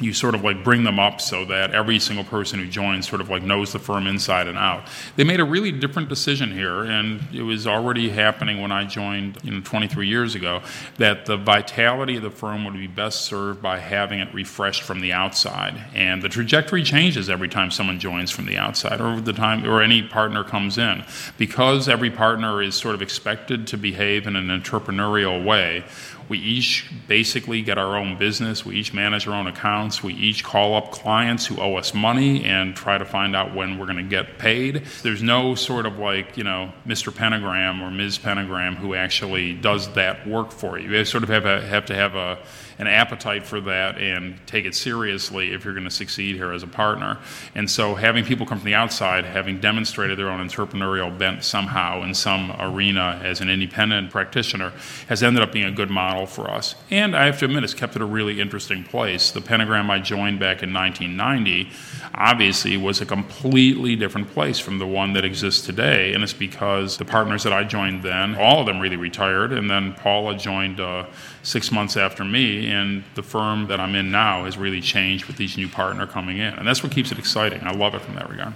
you 0.00 0.14
sort 0.14 0.34
of 0.34 0.42
like 0.42 0.64
bring 0.64 0.84
them 0.84 0.98
up 0.98 1.20
so 1.20 1.44
that 1.44 1.74
every 1.74 1.98
single 1.98 2.24
person 2.24 2.58
who 2.58 2.66
joins 2.66 3.06
sort 3.06 3.20
of 3.20 3.28
like 3.28 3.42
knows 3.42 3.72
the 3.72 3.78
firm 3.78 4.06
inside 4.06 4.46
and 4.46 4.56
out. 4.56 4.88
They 5.16 5.24
made 5.24 5.38
a 5.38 5.44
really 5.44 5.70
different 5.70 6.08
decision 6.08 6.50
here, 6.50 6.82
and 6.84 7.20
it 7.32 7.42
was 7.42 7.66
already 7.66 8.08
happening 8.08 8.62
when 8.62 8.72
I 8.72 8.84
joined, 8.84 9.38
you 9.42 9.50
know, 9.50 9.60
23 9.60 10.08
years 10.08 10.34
ago, 10.34 10.62
that 10.96 11.26
the 11.26 11.36
vitality 11.36 12.16
of 12.16 12.22
the 12.22 12.30
firm 12.30 12.64
would 12.64 12.72
be 12.72 12.86
best 12.86 13.22
served 13.22 13.60
by 13.60 13.80
having 13.80 14.18
it 14.20 14.32
refreshed 14.32 14.82
from 14.82 15.00
the 15.00 15.12
outside. 15.12 15.84
And 15.94 16.22
the 16.22 16.28
trajectory 16.30 16.82
changes 16.82 17.28
every 17.28 17.48
time 17.48 17.70
someone 17.70 17.98
joins 17.98 18.30
from 18.30 18.46
the 18.46 18.56
outside, 18.56 18.98
or 18.98 19.20
the 19.20 19.34
time, 19.34 19.66
or 19.66 19.82
any 19.82 20.02
partner 20.02 20.42
comes 20.42 20.78
in, 20.78 21.04
because 21.36 21.86
every 21.86 22.10
partner 22.10 22.62
is 22.62 22.74
sort 22.74 22.94
of 22.94 23.02
expected 23.02 23.66
to 23.66 23.76
behave 23.76 24.26
in 24.26 24.36
an 24.36 24.48
entrepreneurial 24.48 25.44
way. 25.44 25.84
We 26.28 26.38
each 26.38 26.90
basically 27.08 27.62
get 27.62 27.78
our 27.78 27.96
own 27.96 28.18
business. 28.18 28.64
We 28.64 28.76
each 28.76 28.92
manage 28.94 29.26
our 29.26 29.34
own 29.34 29.46
accounts. 29.46 30.02
We 30.02 30.14
each 30.14 30.44
call 30.44 30.74
up 30.74 30.90
clients 30.90 31.46
who 31.46 31.60
owe 31.60 31.76
us 31.76 31.94
money 31.94 32.44
and 32.44 32.74
try 32.74 32.98
to 32.98 33.04
find 33.04 33.36
out 33.36 33.54
when 33.54 33.78
we're 33.78 33.86
going 33.86 33.96
to 33.98 34.02
get 34.02 34.38
paid. 34.38 34.84
There's 35.02 35.22
no 35.22 35.54
sort 35.54 35.86
of 35.86 35.98
like, 35.98 36.36
you 36.36 36.44
know, 36.44 36.72
Mr. 36.86 37.14
Pentagram 37.14 37.82
or 37.82 37.90
Ms. 37.90 38.18
Pentagram 38.18 38.76
who 38.76 38.94
actually 38.94 39.54
does 39.54 39.92
that 39.94 40.26
work 40.26 40.50
for 40.50 40.78
you. 40.78 40.90
You 40.90 41.04
sort 41.04 41.22
of 41.22 41.28
have, 41.28 41.46
a, 41.46 41.60
have 41.62 41.86
to 41.86 41.94
have 41.94 42.14
a 42.14 42.38
an 42.82 42.88
appetite 42.88 43.46
for 43.46 43.60
that 43.60 43.96
and 43.96 44.36
take 44.44 44.64
it 44.64 44.74
seriously 44.74 45.52
if 45.52 45.64
you're 45.64 45.72
going 45.72 45.84
to 45.84 45.90
succeed 45.90 46.34
here 46.34 46.50
as 46.50 46.64
a 46.64 46.66
partner. 46.66 47.16
And 47.54 47.70
so, 47.70 47.94
having 47.94 48.24
people 48.24 48.44
come 48.44 48.58
from 48.58 48.66
the 48.66 48.74
outside, 48.74 49.24
having 49.24 49.60
demonstrated 49.60 50.18
their 50.18 50.28
own 50.28 50.46
entrepreneurial 50.46 51.16
bent 51.16 51.44
somehow 51.44 52.02
in 52.02 52.12
some 52.12 52.52
arena 52.58 53.20
as 53.22 53.40
an 53.40 53.48
independent 53.48 54.10
practitioner, 54.10 54.72
has 55.06 55.22
ended 55.22 55.44
up 55.44 55.52
being 55.52 55.66
a 55.66 55.70
good 55.70 55.90
model 55.90 56.26
for 56.26 56.50
us. 56.50 56.74
And 56.90 57.14
I 57.14 57.26
have 57.26 57.38
to 57.38 57.44
admit, 57.44 57.62
it's 57.62 57.72
kept 57.72 57.94
it 57.94 58.02
a 58.02 58.04
really 58.04 58.40
interesting 58.40 58.82
place. 58.82 59.30
The 59.30 59.40
Pentagram 59.40 59.88
I 59.88 60.00
joined 60.00 60.40
back 60.40 60.64
in 60.64 60.74
1990 60.74 61.70
obviously 62.14 62.76
was 62.76 63.00
a 63.00 63.06
completely 63.06 63.94
different 63.94 64.28
place 64.32 64.58
from 64.58 64.80
the 64.80 64.86
one 64.88 65.12
that 65.12 65.24
exists 65.24 65.64
today. 65.64 66.14
And 66.14 66.24
it's 66.24 66.32
because 66.32 66.96
the 66.96 67.04
partners 67.04 67.44
that 67.44 67.52
I 67.52 67.62
joined 67.62 68.02
then, 68.02 68.34
all 68.34 68.60
of 68.60 68.66
them 68.66 68.80
really 68.80 68.96
retired, 68.96 69.52
and 69.52 69.70
then 69.70 69.92
Paula 69.94 70.36
joined. 70.36 70.80
Uh, 70.80 71.06
six 71.42 71.72
months 71.72 71.96
after 71.96 72.24
me, 72.24 72.70
and 72.72 73.04
the 73.14 73.22
firm 73.22 73.68
that 73.68 73.78
I'm 73.78 73.94
in 73.94 74.10
now 74.10 74.44
has 74.44 74.56
really 74.58 74.80
changed 74.80 75.26
with 75.26 75.40
each 75.40 75.56
new 75.56 75.68
partner 75.68 76.06
coming 76.06 76.38
in. 76.38 76.54
And 76.54 76.66
that's 76.66 76.82
what 76.82 76.90
keeps 76.90 77.12
it 77.12 77.18
exciting. 77.18 77.62
I 77.62 77.72
love 77.72 77.94
it 77.94 78.02
from 78.02 78.16
that 78.16 78.28
regard. 78.28 78.54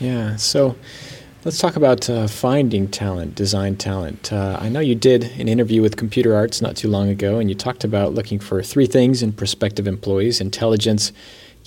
Yeah. 0.00 0.36
So 0.36 0.76
Let's 1.44 1.58
talk 1.58 1.76
about 1.76 2.10
uh, 2.10 2.26
finding 2.26 2.88
talent, 2.88 3.36
design 3.36 3.76
talent. 3.76 4.32
Uh, 4.32 4.58
I 4.60 4.68
know 4.68 4.80
you 4.80 4.96
did 4.96 5.24
an 5.38 5.46
interview 5.46 5.80
with 5.80 5.96
Computer 5.96 6.34
Arts 6.34 6.60
not 6.60 6.74
too 6.74 6.88
long 6.88 7.08
ago, 7.08 7.38
and 7.38 7.48
you 7.48 7.54
talked 7.54 7.84
about 7.84 8.12
looking 8.12 8.40
for 8.40 8.60
three 8.60 8.86
things 8.86 9.22
in 9.22 9.32
prospective 9.32 9.86
employees 9.86 10.40
intelligence, 10.40 11.12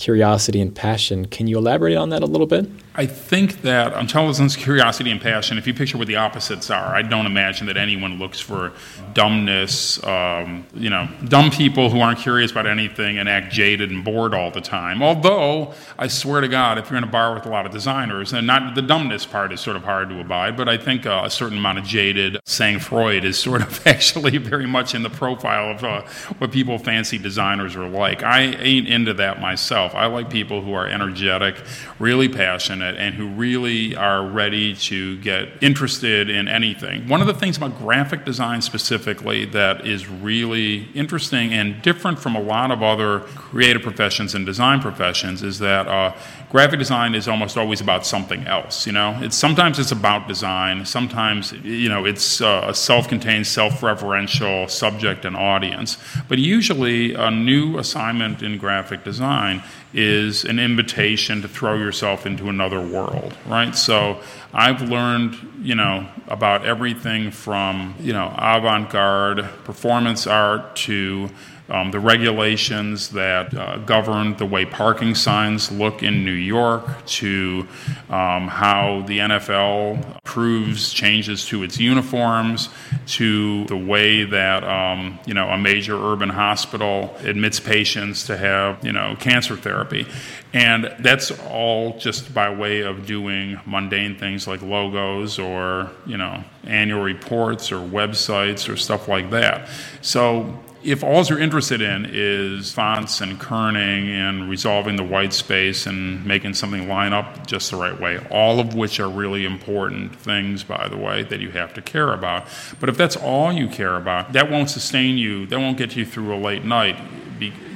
curiosity, 0.01 0.59
and 0.59 0.75
passion. 0.75 1.27
Can 1.27 1.47
you 1.47 1.57
elaborate 1.57 1.95
on 1.95 2.09
that 2.09 2.23
a 2.23 2.25
little 2.25 2.47
bit? 2.47 2.67
I 2.93 3.05
think 3.05 3.61
that 3.61 3.97
intelligence, 3.97 4.57
curiosity, 4.57 5.11
and 5.11 5.21
passion, 5.21 5.57
if 5.57 5.65
you 5.65 5.73
picture 5.73 5.97
what 5.97 6.07
the 6.07 6.17
opposites 6.17 6.69
are, 6.69 6.93
I 6.93 7.03
don't 7.03 7.25
imagine 7.25 7.67
that 7.67 7.77
anyone 7.77 8.19
looks 8.19 8.41
for 8.41 8.73
dumbness, 9.13 10.03
um, 10.03 10.65
you 10.73 10.89
know, 10.89 11.07
dumb 11.25 11.51
people 11.51 11.89
who 11.89 12.01
aren't 12.01 12.19
curious 12.19 12.51
about 12.51 12.67
anything 12.67 13.17
and 13.17 13.29
act 13.29 13.53
jaded 13.53 13.91
and 13.91 14.03
bored 14.03 14.33
all 14.33 14.51
the 14.51 14.59
time. 14.59 15.01
Although, 15.01 15.73
I 15.97 16.07
swear 16.07 16.41
to 16.41 16.49
God, 16.49 16.77
if 16.79 16.89
you're 16.89 16.97
in 16.97 17.05
a 17.05 17.07
bar 17.07 17.33
with 17.33 17.45
a 17.45 17.49
lot 17.49 17.65
of 17.65 17.71
designers, 17.71 18.33
and 18.33 18.45
not 18.45 18.75
the 18.75 18.81
dumbness 18.81 19.25
part 19.25 19.53
is 19.53 19.61
sort 19.61 19.77
of 19.77 19.85
hard 19.85 20.09
to 20.09 20.19
abide, 20.19 20.57
but 20.57 20.67
I 20.67 20.77
think 20.77 21.05
uh, 21.05 21.21
a 21.23 21.29
certain 21.29 21.59
amount 21.59 21.77
of 21.77 21.85
jaded, 21.85 22.39
sang-froid, 22.45 23.23
is 23.23 23.39
sort 23.39 23.61
of 23.61 23.87
actually 23.87 24.37
very 24.37 24.67
much 24.67 24.93
in 24.93 25.03
the 25.03 25.09
profile 25.09 25.71
of 25.71 25.83
uh, 25.85 26.01
what 26.39 26.51
people 26.51 26.77
fancy 26.77 27.17
designers 27.17 27.77
are 27.77 27.87
like. 27.87 28.21
I 28.21 28.41
ain't 28.41 28.89
into 28.89 29.13
that 29.13 29.39
myself. 29.39 29.90
I 29.93 30.07
like 30.07 30.29
people 30.29 30.61
who 30.61 30.73
are 30.73 30.87
energetic, 30.87 31.55
really 31.99 32.29
passionate 32.29 32.95
and 32.97 33.15
who 33.15 33.27
really 33.27 33.95
are 33.95 34.25
ready 34.25 34.75
to 34.75 35.17
get 35.19 35.49
interested 35.61 36.29
in 36.29 36.47
anything. 36.47 37.07
One 37.07 37.21
of 37.21 37.27
the 37.27 37.33
things 37.33 37.57
about 37.57 37.77
graphic 37.77 38.25
design 38.25 38.61
specifically 38.61 39.45
that 39.45 39.85
is 39.85 40.07
really 40.07 40.89
interesting 40.93 41.53
and 41.53 41.81
different 41.81 42.19
from 42.19 42.35
a 42.35 42.41
lot 42.41 42.71
of 42.71 42.81
other 42.83 43.19
creative 43.35 43.81
professions 43.81 44.35
and 44.35 44.45
design 44.45 44.79
professions 44.79 45.43
is 45.43 45.59
that 45.59 45.87
uh, 45.87 46.15
graphic 46.49 46.79
design 46.79 47.15
is 47.15 47.27
almost 47.27 47.57
always 47.57 47.81
about 47.81 48.05
something 48.05 48.45
else. 48.45 48.85
You 48.85 48.93
know, 48.93 49.17
it's 49.21 49.37
sometimes 49.37 49.79
it's 49.79 49.91
about 49.91 50.27
design, 50.27 50.85
sometimes 50.85 51.53
you 51.63 51.89
know 51.89 52.05
it's 52.05 52.41
uh, 52.41 52.65
a 52.67 52.75
self-contained, 52.75 53.47
self-referential 53.47 54.69
subject 54.69 55.25
and 55.25 55.35
audience. 55.35 55.97
But 56.27 56.39
usually, 56.39 57.13
a 57.13 57.31
new 57.31 57.77
assignment 57.77 58.43
in 58.43 58.57
graphic 58.57 59.03
design 59.03 59.63
is 59.93 60.45
an 60.45 60.59
invitation 60.59 61.41
to 61.41 61.47
throw 61.47 61.75
yourself 61.75 62.25
into 62.25 62.49
another 62.49 62.79
world, 62.79 63.35
right? 63.45 63.75
So 63.75 64.21
I've 64.53 64.81
learned, 64.81 65.37
you 65.61 65.75
know, 65.75 66.07
about 66.27 66.65
everything 66.65 67.31
from, 67.31 67.95
you 67.99 68.13
know, 68.13 68.33
avant-garde 68.37 69.49
performance 69.63 70.27
art 70.27 70.75
to 70.77 71.29
um, 71.71 71.89
the 71.89 71.99
regulations 72.01 73.09
that 73.09 73.53
uh, 73.53 73.77
govern 73.77 74.35
the 74.35 74.45
way 74.45 74.65
parking 74.65 75.15
signs 75.15 75.71
look 75.71 76.03
in 76.03 76.25
New 76.25 76.31
York, 76.31 77.05
to 77.05 77.65
um, 78.09 78.49
how 78.49 79.03
the 79.07 79.19
NFL 79.19 80.17
approves 80.17 80.91
changes 80.91 81.45
to 81.45 81.63
its 81.63 81.79
uniforms, 81.79 82.67
to 83.07 83.63
the 83.65 83.77
way 83.77 84.25
that 84.25 84.65
um, 84.65 85.17
you 85.25 85.33
know 85.33 85.47
a 85.47 85.57
major 85.57 85.95
urban 85.95 86.29
hospital 86.29 87.15
admits 87.19 87.61
patients 87.61 88.25
to 88.25 88.35
have 88.35 88.83
you 88.83 88.91
know 88.91 89.15
cancer 89.17 89.55
therapy, 89.55 90.05
and 90.51 90.93
that's 90.99 91.31
all 91.47 91.97
just 91.97 92.33
by 92.33 92.53
way 92.53 92.81
of 92.81 93.05
doing 93.05 93.57
mundane 93.65 94.17
things 94.17 94.45
like 94.45 94.61
logos 94.61 95.39
or 95.39 95.89
you 96.05 96.17
know 96.17 96.43
annual 96.65 97.01
reports 97.01 97.71
or 97.71 97.77
websites 97.77 98.67
or 98.67 98.75
stuff 98.75 99.07
like 99.07 99.29
that. 99.29 99.69
So 100.01 100.59
if 100.83 101.03
all 101.03 101.23
you're 101.23 101.39
interested 101.39 101.81
in 101.81 102.07
is 102.11 102.71
fonts 102.71 103.21
and 103.21 103.39
kerning 103.39 104.07
and 104.07 104.49
resolving 104.49 104.95
the 104.95 105.03
white 105.03 105.33
space 105.33 105.85
and 105.85 106.25
making 106.25 106.53
something 106.53 106.87
line 106.87 107.13
up 107.13 107.45
just 107.45 107.71
the 107.71 107.77
right 107.77 107.99
way, 107.99 108.17
all 108.31 108.59
of 108.59 108.73
which 108.73 108.99
are 108.99 109.09
really 109.09 109.45
important 109.45 110.15
things, 110.15 110.63
by 110.63 110.87
the 110.87 110.97
way, 110.97 111.23
that 111.23 111.39
you 111.39 111.51
have 111.51 111.73
to 111.75 111.81
care 111.81 112.13
about. 112.13 112.47
But 112.79 112.89
if 112.89 112.97
that's 112.97 113.15
all 113.15 113.51
you 113.51 113.67
care 113.67 113.95
about, 113.95 114.33
that 114.33 114.49
won't 114.49 114.69
sustain 114.69 115.17
you, 115.17 115.45
that 115.47 115.59
won't 115.59 115.77
get 115.77 115.95
you 115.95 116.05
through 116.05 116.35
a 116.35 116.39
late 116.39 116.65
night 116.65 116.97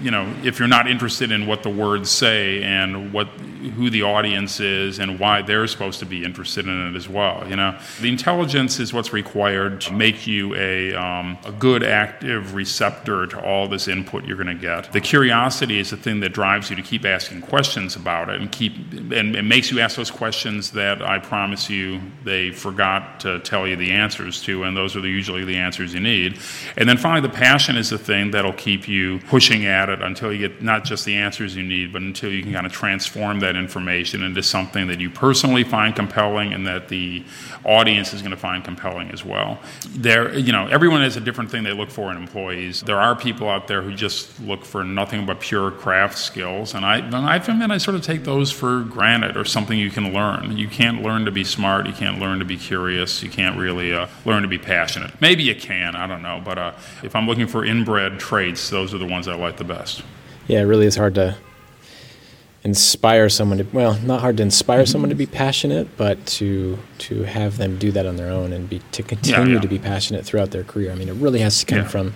you 0.01 0.11
know, 0.11 0.31
if 0.43 0.59
you're 0.59 0.67
not 0.67 0.87
interested 0.87 1.31
in 1.31 1.47
what 1.47 1.63
the 1.63 1.69
words 1.69 2.11
say 2.11 2.61
and 2.61 3.11
what 3.11 3.27
who 3.71 3.89
the 3.89 4.03
audience 4.03 4.59
is 4.59 4.99
and 4.99 5.19
why 5.19 5.41
they're 5.41 5.67
supposed 5.67 5.99
to 5.99 6.05
be 6.05 6.23
interested 6.23 6.67
in 6.67 6.87
it 6.87 6.95
as 6.95 7.07
well, 7.09 7.45
you 7.47 7.55
know, 7.55 7.77
the 8.01 8.09
intelligence 8.09 8.79
is 8.79 8.93
what's 8.93 9.13
required 9.13 9.81
to 9.81 9.93
make 9.93 10.27
you 10.27 10.55
a 10.55 10.93
um, 10.95 11.37
a 11.45 11.51
good 11.51 11.83
active 11.83 12.53
receptor 12.55 13.27
to 13.27 13.39
all 13.41 13.67
this 13.67 13.87
input 13.87 14.25
you're 14.25 14.37
going 14.37 14.47
to 14.47 14.53
get. 14.53 14.91
The 14.91 15.01
curiosity 15.01 15.79
is 15.79 15.89
the 15.89 15.97
thing 15.97 16.19
that 16.21 16.29
drives 16.33 16.69
you 16.69 16.75
to 16.75 16.81
keep 16.81 17.05
asking 17.05 17.41
questions 17.41 17.95
about 17.95 18.29
it 18.29 18.41
and 18.41 18.51
keep 18.51 18.73
and 18.93 19.35
it 19.35 19.43
makes 19.43 19.71
you 19.71 19.79
ask 19.79 19.95
those 19.95 20.11
questions 20.11 20.71
that 20.71 21.01
I 21.01 21.19
promise 21.19 21.69
you 21.69 22.01
they 22.23 22.51
forgot 22.51 23.19
to 23.21 23.39
tell 23.39 23.67
you 23.67 23.75
the 23.75 23.91
answers 23.91 24.41
to, 24.43 24.63
and 24.63 24.75
those 24.75 24.95
are 24.95 25.01
the, 25.01 25.09
usually 25.09 25.45
the 25.45 25.55
answers 25.55 25.93
you 25.93 25.99
need. 25.99 26.39
And 26.77 26.87
then 26.87 26.97
finally, 26.97 27.21
the 27.21 27.33
passion 27.33 27.77
is 27.77 27.89
the 27.89 27.97
thing 27.97 28.31
that'll 28.31 28.53
keep 28.53 28.87
you 28.87 29.19
pushing 29.27 29.65
at 29.65 29.89
it 29.89 30.01
until 30.01 30.33
you 30.33 30.47
get 30.47 30.61
not 30.61 30.83
just 30.83 31.05
the 31.05 31.15
answers 31.15 31.55
you 31.55 31.63
need, 31.63 31.93
but 31.93 32.01
until 32.01 32.31
you 32.31 32.43
can 32.43 32.53
kind 32.53 32.65
of 32.65 32.71
transform 32.71 33.39
that 33.39 33.54
information 33.55 34.23
into 34.23 34.43
something 34.43 34.87
that 34.87 34.99
you 34.99 35.09
personally 35.09 35.63
find 35.63 35.95
compelling 35.95 36.53
and 36.53 36.65
that 36.67 36.89
the 36.89 37.23
audience 37.63 38.13
is 38.13 38.21
going 38.21 38.31
to 38.31 38.37
find 38.37 38.63
compelling 38.63 39.09
as 39.11 39.25
well. 39.25 39.59
There, 39.89 40.37
you 40.37 40.51
know, 40.51 40.67
everyone 40.67 41.01
has 41.01 41.17
a 41.17 41.21
different 41.21 41.51
thing 41.51 41.63
they 41.63 41.73
look 41.73 41.89
for 41.89 42.11
in 42.11 42.17
employees. 42.17 42.81
There 42.81 42.99
are 42.99 43.15
people 43.15 43.49
out 43.49 43.67
there 43.67 43.81
who 43.81 43.93
just 43.93 44.39
look 44.41 44.65
for 44.65 44.83
nothing 44.83 45.25
but 45.25 45.39
pure 45.39 45.71
craft 45.71 46.17
skills, 46.17 46.73
and 46.73 46.85
I, 46.85 46.97
and 46.97 47.15
I 47.15 47.39
find 47.39 47.71
I 47.71 47.77
sort 47.77 47.95
of 47.95 48.01
take 48.01 48.23
those 48.23 48.51
for 48.51 48.81
granted 48.81 49.37
or 49.37 49.45
something 49.45 49.77
you 49.77 49.91
can 49.91 50.13
learn. 50.13 50.57
You 50.57 50.67
can't 50.67 51.01
learn 51.01 51.25
to 51.25 51.31
be 51.31 51.43
smart. 51.43 51.87
You 51.87 51.93
can't 51.93 52.19
learn 52.19 52.39
to 52.39 52.45
be 52.45 52.57
curious. 52.57 53.23
You 53.23 53.29
can't 53.29 53.57
really 53.57 53.93
uh, 53.93 54.07
learn 54.25 54.43
to 54.43 54.47
be 54.47 54.57
passionate. 54.57 55.19
Maybe 55.21 55.43
you 55.43 55.55
can. 55.55 55.95
I 55.95 56.07
don't 56.07 56.21
know. 56.21 56.41
But 56.43 56.57
uh, 56.57 56.73
if 57.03 57.15
I'm 57.15 57.27
looking 57.27 57.47
for 57.47 57.65
inbred 57.65 58.19
traits, 58.19 58.69
those 58.69 58.93
are 58.93 58.97
the 58.97 59.07
ones 59.07 59.27
I 59.27 59.35
like 59.35 59.57
the 59.57 59.63
best. 59.63 60.03
Yeah, 60.47 60.59
it 60.59 60.63
really 60.63 60.85
is 60.85 60.95
hard 60.95 61.15
to 61.15 61.37
inspire 62.65 63.29
someone 63.29 63.59
to 63.59 63.67
well, 63.71 63.93
not 64.01 64.19
hard 64.19 64.37
to 64.37 64.43
inspire 64.43 64.85
someone 64.87 65.09
to 65.09 65.15
be 65.15 65.27
passionate, 65.27 65.87
but 65.95 66.25
to 66.25 66.77
to 66.97 67.23
have 67.23 67.57
them 67.57 67.77
do 67.77 67.91
that 67.91 68.05
on 68.05 68.17
their 68.17 68.31
own 68.31 68.51
and 68.51 68.67
be 68.69 68.81
to 68.91 69.03
continue 69.03 69.51
yeah, 69.51 69.55
yeah. 69.55 69.61
to 69.61 69.67
be 69.67 69.79
passionate 69.79 70.25
throughout 70.25 70.51
their 70.51 70.63
career. 70.63 70.91
I 70.91 70.95
mean, 70.95 71.07
it 71.07 71.13
really 71.13 71.39
has 71.39 71.59
to 71.59 71.65
come 71.65 71.79
yeah. 71.79 71.87
from 71.87 72.13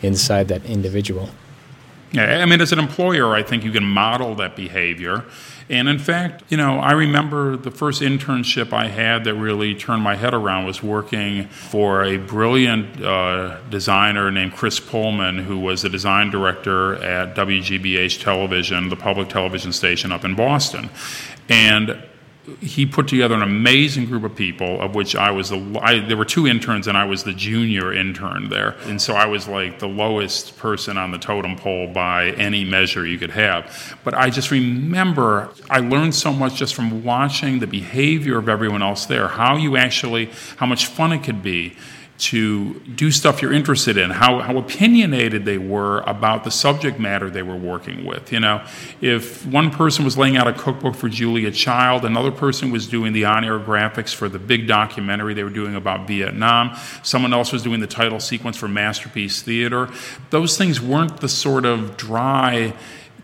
inside 0.00 0.48
that 0.48 0.64
individual. 0.64 1.28
Yeah, 2.12 2.38
I 2.38 2.46
mean, 2.46 2.62
as 2.62 2.72
an 2.72 2.78
employer, 2.78 3.34
I 3.34 3.42
think 3.42 3.64
you 3.64 3.72
can 3.72 3.84
model 3.84 4.34
that 4.36 4.56
behavior 4.56 5.24
and 5.70 5.88
in 5.88 5.98
fact, 5.98 6.44
you 6.48 6.56
know, 6.56 6.78
I 6.78 6.92
remember 6.92 7.56
the 7.56 7.70
first 7.70 8.00
internship 8.00 8.72
I 8.72 8.88
had 8.88 9.24
that 9.24 9.34
really 9.34 9.74
turned 9.74 10.02
my 10.02 10.16
head 10.16 10.32
around 10.32 10.64
was 10.64 10.82
working 10.82 11.48
for 11.48 12.04
a 12.04 12.16
brilliant 12.16 13.02
uh, 13.02 13.60
designer 13.68 14.30
named 14.30 14.54
Chris 14.54 14.80
Pullman, 14.80 15.38
who 15.38 15.58
was 15.58 15.82
the 15.82 15.90
design 15.90 16.30
director 16.30 16.94
at 17.02 17.34
WGBH 17.34 18.22
Television, 18.22 18.88
the 18.88 18.96
public 18.96 19.28
television 19.28 19.72
station 19.72 20.10
up 20.10 20.24
in 20.24 20.34
Boston. 20.34 20.88
And 21.48 22.02
he 22.60 22.86
put 22.86 23.08
together 23.08 23.34
an 23.34 23.42
amazing 23.42 24.06
group 24.06 24.24
of 24.24 24.34
people, 24.34 24.80
of 24.80 24.94
which 24.94 25.14
I 25.16 25.30
was 25.30 25.50
the. 25.50 25.80
I, 25.82 26.00
there 26.00 26.16
were 26.16 26.24
two 26.24 26.46
interns, 26.46 26.86
and 26.86 26.96
I 26.96 27.04
was 27.04 27.24
the 27.24 27.32
junior 27.32 27.92
intern 27.92 28.48
there, 28.48 28.76
and 28.84 29.00
so 29.00 29.14
I 29.14 29.26
was 29.26 29.48
like 29.48 29.78
the 29.78 29.88
lowest 29.88 30.56
person 30.58 30.96
on 30.96 31.10
the 31.10 31.18
totem 31.18 31.56
pole 31.56 31.88
by 31.88 32.30
any 32.30 32.64
measure 32.64 33.06
you 33.06 33.18
could 33.18 33.30
have. 33.30 33.98
But 34.04 34.14
I 34.14 34.30
just 34.30 34.50
remember 34.50 35.50
I 35.70 35.80
learned 35.80 36.14
so 36.14 36.32
much 36.32 36.54
just 36.56 36.74
from 36.74 37.04
watching 37.04 37.58
the 37.58 37.66
behavior 37.66 38.38
of 38.38 38.48
everyone 38.48 38.82
else 38.82 39.06
there, 39.06 39.28
how 39.28 39.56
you 39.56 39.76
actually, 39.76 40.30
how 40.56 40.66
much 40.66 40.86
fun 40.86 41.12
it 41.12 41.22
could 41.22 41.42
be 41.42 41.76
to 42.18 42.74
do 42.80 43.12
stuff 43.12 43.40
you're 43.40 43.52
interested 43.52 43.96
in, 43.96 44.10
how, 44.10 44.40
how 44.40 44.58
opinionated 44.58 45.44
they 45.44 45.56
were 45.56 46.00
about 46.00 46.42
the 46.42 46.50
subject 46.50 46.98
matter 46.98 47.30
they 47.30 47.42
were 47.42 47.56
working 47.56 48.04
with. 48.04 48.32
You 48.32 48.40
know, 48.40 48.64
if 49.00 49.46
one 49.46 49.70
person 49.70 50.04
was 50.04 50.18
laying 50.18 50.36
out 50.36 50.48
a 50.48 50.52
cookbook 50.52 50.96
for 50.96 51.08
Julia 51.08 51.52
Child, 51.52 52.04
another 52.04 52.32
person 52.32 52.72
was 52.72 52.88
doing 52.88 53.12
the 53.12 53.24
on-air 53.24 53.60
graphics 53.60 54.12
for 54.12 54.28
the 54.28 54.40
big 54.40 54.66
documentary 54.66 55.32
they 55.32 55.44
were 55.44 55.50
doing 55.50 55.76
about 55.76 56.08
Vietnam, 56.08 56.76
someone 57.04 57.32
else 57.32 57.52
was 57.52 57.62
doing 57.62 57.78
the 57.78 57.86
title 57.86 58.18
sequence 58.18 58.56
for 58.56 58.66
Masterpiece 58.66 59.40
Theater. 59.40 59.88
Those 60.30 60.58
things 60.58 60.80
weren't 60.80 61.20
the 61.20 61.28
sort 61.28 61.64
of 61.64 61.96
dry, 61.96 62.74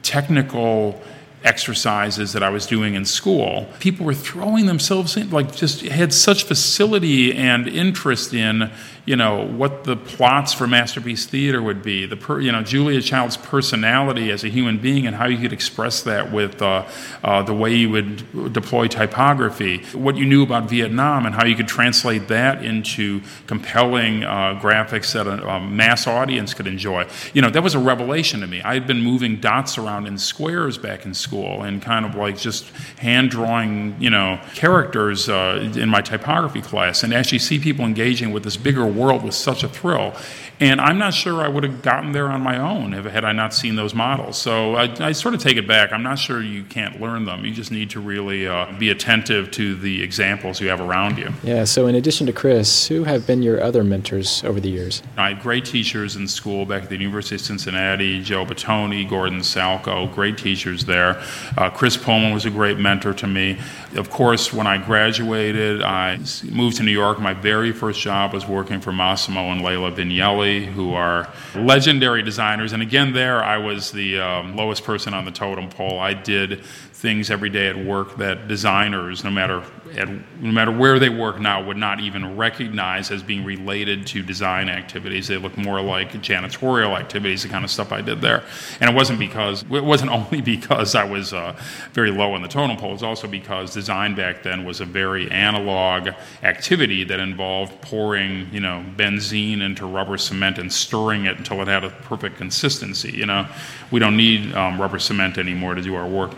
technical 0.02 1.02
exercises 1.44 2.32
that 2.32 2.42
I 2.42 2.48
was 2.48 2.66
doing 2.66 2.94
in 2.94 3.04
school, 3.04 3.68
people 3.78 4.06
were 4.06 4.14
throwing 4.14 4.66
themselves 4.66 5.16
in, 5.16 5.30
like 5.30 5.54
just 5.54 5.82
had 5.82 6.12
such 6.12 6.44
facility 6.44 7.34
and 7.34 7.68
interest 7.68 8.32
in, 8.32 8.70
you 9.06 9.16
know, 9.16 9.44
what 9.44 9.84
the 9.84 9.96
plots 9.96 10.54
for 10.54 10.66
Masterpiece 10.66 11.26
Theater 11.26 11.62
would 11.62 11.82
be, 11.82 12.06
the 12.06 12.16
per, 12.16 12.40
you 12.40 12.50
know, 12.50 12.62
Julia 12.62 13.02
Child's 13.02 13.36
personality 13.36 14.30
as 14.30 14.44
a 14.44 14.48
human 14.48 14.78
being 14.78 15.06
and 15.06 15.14
how 15.14 15.26
you 15.26 15.36
could 15.36 15.52
express 15.52 16.02
that 16.02 16.32
with 16.32 16.62
uh, 16.62 16.86
uh, 17.22 17.42
the 17.42 17.52
way 17.52 17.74
you 17.74 17.90
would 17.90 18.52
deploy 18.52 18.88
typography, 18.88 19.78
what 19.92 20.16
you 20.16 20.24
knew 20.24 20.42
about 20.42 20.70
Vietnam 20.70 21.26
and 21.26 21.34
how 21.34 21.44
you 21.44 21.54
could 21.54 21.68
translate 21.68 22.28
that 22.28 22.64
into 22.64 23.20
compelling 23.46 24.24
uh, 24.24 24.58
graphics 24.62 25.12
that 25.12 25.26
a, 25.26 25.46
a, 25.46 25.60
mass 25.60 26.06
audience 26.06 26.54
could 26.54 26.66
enjoy. 26.66 27.06
You 27.34 27.42
know, 27.42 27.50
that 27.50 27.62
was 27.62 27.74
a 27.74 27.78
revelation 27.78 28.40
to 28.40 28.46
me. 28.46 28.62
I 28.62 28.74
had 28.74 28.86
been 28.86 29.02
moving 29.02 29.36
dots 29.36 29.76
around 29.76 30.06
in 30.06 30.16
squares 30.16 30.78
back 30.78 31.04
in 31.04 31.12
school 31.12 31.62
and 31.62 31.82
kind 31.82 32.06
of 32.06 32.14
like 32.14 32.38
just 32.38 32.70
hand 32.98 33.30
drawing, 33.30 33.96
you 34.00 34.08
know, 34.08 34.40
characters 34.54 35.28
uh, 35.28 35.72
in 35.76 35.90
my 35.90 36.00
typography 36.00 36.62
class 36.62 37.02
and 37.02 37.12
actually 37.12 37.38
see 37.40 37.58
people 37.58 37.84
engaging 37.84 38.32
with 38.32 38.44
this 38.44 38.56
bigger 38.56 38.93
world 38.94 39.22
was 39.22 39.36
such 39.36 39.62
a 39.62 39.68
thrill. 39.68 40.14
And 40.60 40.80
I'm 40.80 40.98
not 40.98 41.14
sure 41.14 41.42
I 41.42 41.48
would 41.48 41.64
have 41.64 41.82
gotten 41.82 42.12
there 42.12 42.28
on 42.28 42.40
my 42.40 42.58
own 42.58 42.94
if, 42.94 43.04
had 43.06 43.24
I 43.24 43.32
not 43.32 43.52
seen 43.52 43.74
those 43.74 43.92
models. 43.92 44.38
So 44.38 44.76
I, 44.76 45.08
I 45.08 45.12
sort 45.12 45.34
of 45.34 45.40
take 45.40 45.56
it 45.56 45.66
back. 45.66 45.92
I'm 45.92 46.04
not 46.04 46.18
sure 46.18 46.40
you 46.40 46.62
can't 46.62 47.00
learn 47.00 47.24
them. 47.24 47.44
You 47.44 47.52
just 47.52 47.72
need 47.72 47.90
to 47.90 48.00
really 48.00 48.46
uh, 48.46 48.72
be 48.78 48.90
attentive 48.90 49.50
to 49.52 49.74
the 49.74 50.02
examples 50.02 50.60
you 50.60 50.68
have 50.68 50.80
around 50.80 51.18
you. 51.18 51.32
Yeah, 51.42 51.64
so 51.64 51.88
in 51.88 51.96
addition 51.96 52.26
to 52.28 52.32
Chris, 52.32 52.86
who 52.86 53.02
have 53.02 53.26
been 53.26 53.42
your 53.42 53.60
other 53.60 53.82
mentors 53.82 54.44
over 54.44 54.60
the 54.60 54.70
years? 54.70 55.02
I 55.16 55.30
had 55.30 55.42
great 55.42 55.64
teachers 55.64 56.14
in 56.14 56.28
school 56.28 56.64
back 56.64 56.84
at 56.84 56.88
the 56.88 56.96
University 56.96 57.34
of 57.34 57.40
Cincinnati 57.40 58.22
Joe 58.22 58.46
Bottoni, 58.46 59.08
Gordon 59.08 59.40
Salchow, 59.40 60.14
great 60.14 60.38
teachers 60.38 60.84
there. 60.84 61.20
Uh, 61.58 61.68
Chris 61.68 61.96
Pullman 61.96 62.32
was 62.32 62.46
a 62.46 62.50
great 62.50 62.78
mentor 62.78 63.12
to 63.14 63.26
me. 63.26 63.58
Of 63.96 64.08
course, 64.10 64.52
when 64.52 64.66
I 64.66 64.78
graduated, 64.78 65.82
I 65.82 66.18
moved 66.50 66.76
to 66.76 66.84
New 66.84 66.92
York. 66.92 67.20
My 67.20 67.34
very 67.34 67.72
first 67.72 68.00
job 68.00 68.32
was 68.32 68.46
working 68.46 68.80
for 68.84 68.92
Massimo 68.92 69.50
and 69.50 69.62
Lella 69.62 69.90
Vignelli 69.90 70.66
who 70.66 70.92
are 70.92 71.32
legendary 71.54 72.22
designers. 72.22 72.74
And 72.74 72.82
again, 72.82 73.14
there 73.14 73.42
I 73.42 73.56
was 73.56 73.90
the 73.90 74.20
um, 74.20 74.56
lowest 74.56 74.84
person 74.84 75.14
on 75.14 75.24
the 75.24 75.30
totem 75.30 75.70
pole. 75.70 75.98
I 75.98 76.12
did 76.12 76.62
things 76.94 77.28
every 77.28 77.50
day 77.50 77.66
at 77.66 77.76
work 77.76 78.16
that 78.18 78.46
designers, 78.46 79.24
no 79.24 79.30
matter 79.30 79.64
at, 79.96 80.08
no 80.40 80.52
matter 80.52 80.70
where 80.70 81.00
they 81.00 81.08
work 81.08 81.40
now, 81.40 81.62
would 81.62 81.76
not 81.76 81.98
even 81.98 82.36
recognize 82.36 83.10
as 83.10 83.20
being 83.20 83.44
related 83.44 84.06
to 84.06 84.22
design 84.22 84.68
activities. 84.68 85.26
They 85.26 85.36
look 85.36 85.56
more 85.56 85.80
like 85.80 86.12
janitorial 86.12 86.98
activities, 86.98 87.42
the 87.42 87.48
kind 87.48 87.64
of 87.64 87.70
stuff 87.70 87.90
I 87.90 88.00
did 88.00 88.20
there. 88.20 88.44
And 88.80 88.88
it 88.88 88.94
wasn't 88.94 89.18
because 89.18 89.64
it 89.64 89.84
wasn't 89.84 90.10
only 90.18 90.40
because 90.40 90.94
I 90.94 91.02
was 91.02 91.32
uh, 91.32 91.58
very 91.92 92.12
low 92.12 92.32
on 92.32 92.42
the 92.42 92.48
totem 92.48 92.76
pole. 92.76 92.90
It 92.90 92.94
was 92.94 93.02
also 93.02 93.26
because 93.26 93.74
design 93.74 94.14
back 94.14 94.44
then 94.44 94.64
was 94.64 94.80
a 94.80 94.84
very 94.84 95.28
analog 95.32 96.10
activity 96.44 97.02
that 97.04 97.18
involved 97.18 97.80
pouring, 97.82 98.48
you 98.52 98.60
know, 98.60 98.84
benzene 98.96 99.62
into 99.62 99.84
rubber 99.84 100.16
cement 100.16 100.58
and 100.58 100.72
stirring 100.72 101.24
it 101.24 101.38
until 101.38 101.60
it 101.60 101.66
had 101.66 101.82
a 101.82 101.90
perfect 101.90 102.36
consistency. 102.36 103.10
You 103.10 103.26
know, 103.26 103.48
we 103.90 103.98
don't 103.98 104.16
need 104.16 104.54
um, 104.54 104.80
rubber 104.80 105.00
cement 105.00 105.38
anymore 105.38 105.74
to 105.74 105.82
do 105.82 105.96
our 105.96 106.06
work 106.06 106.30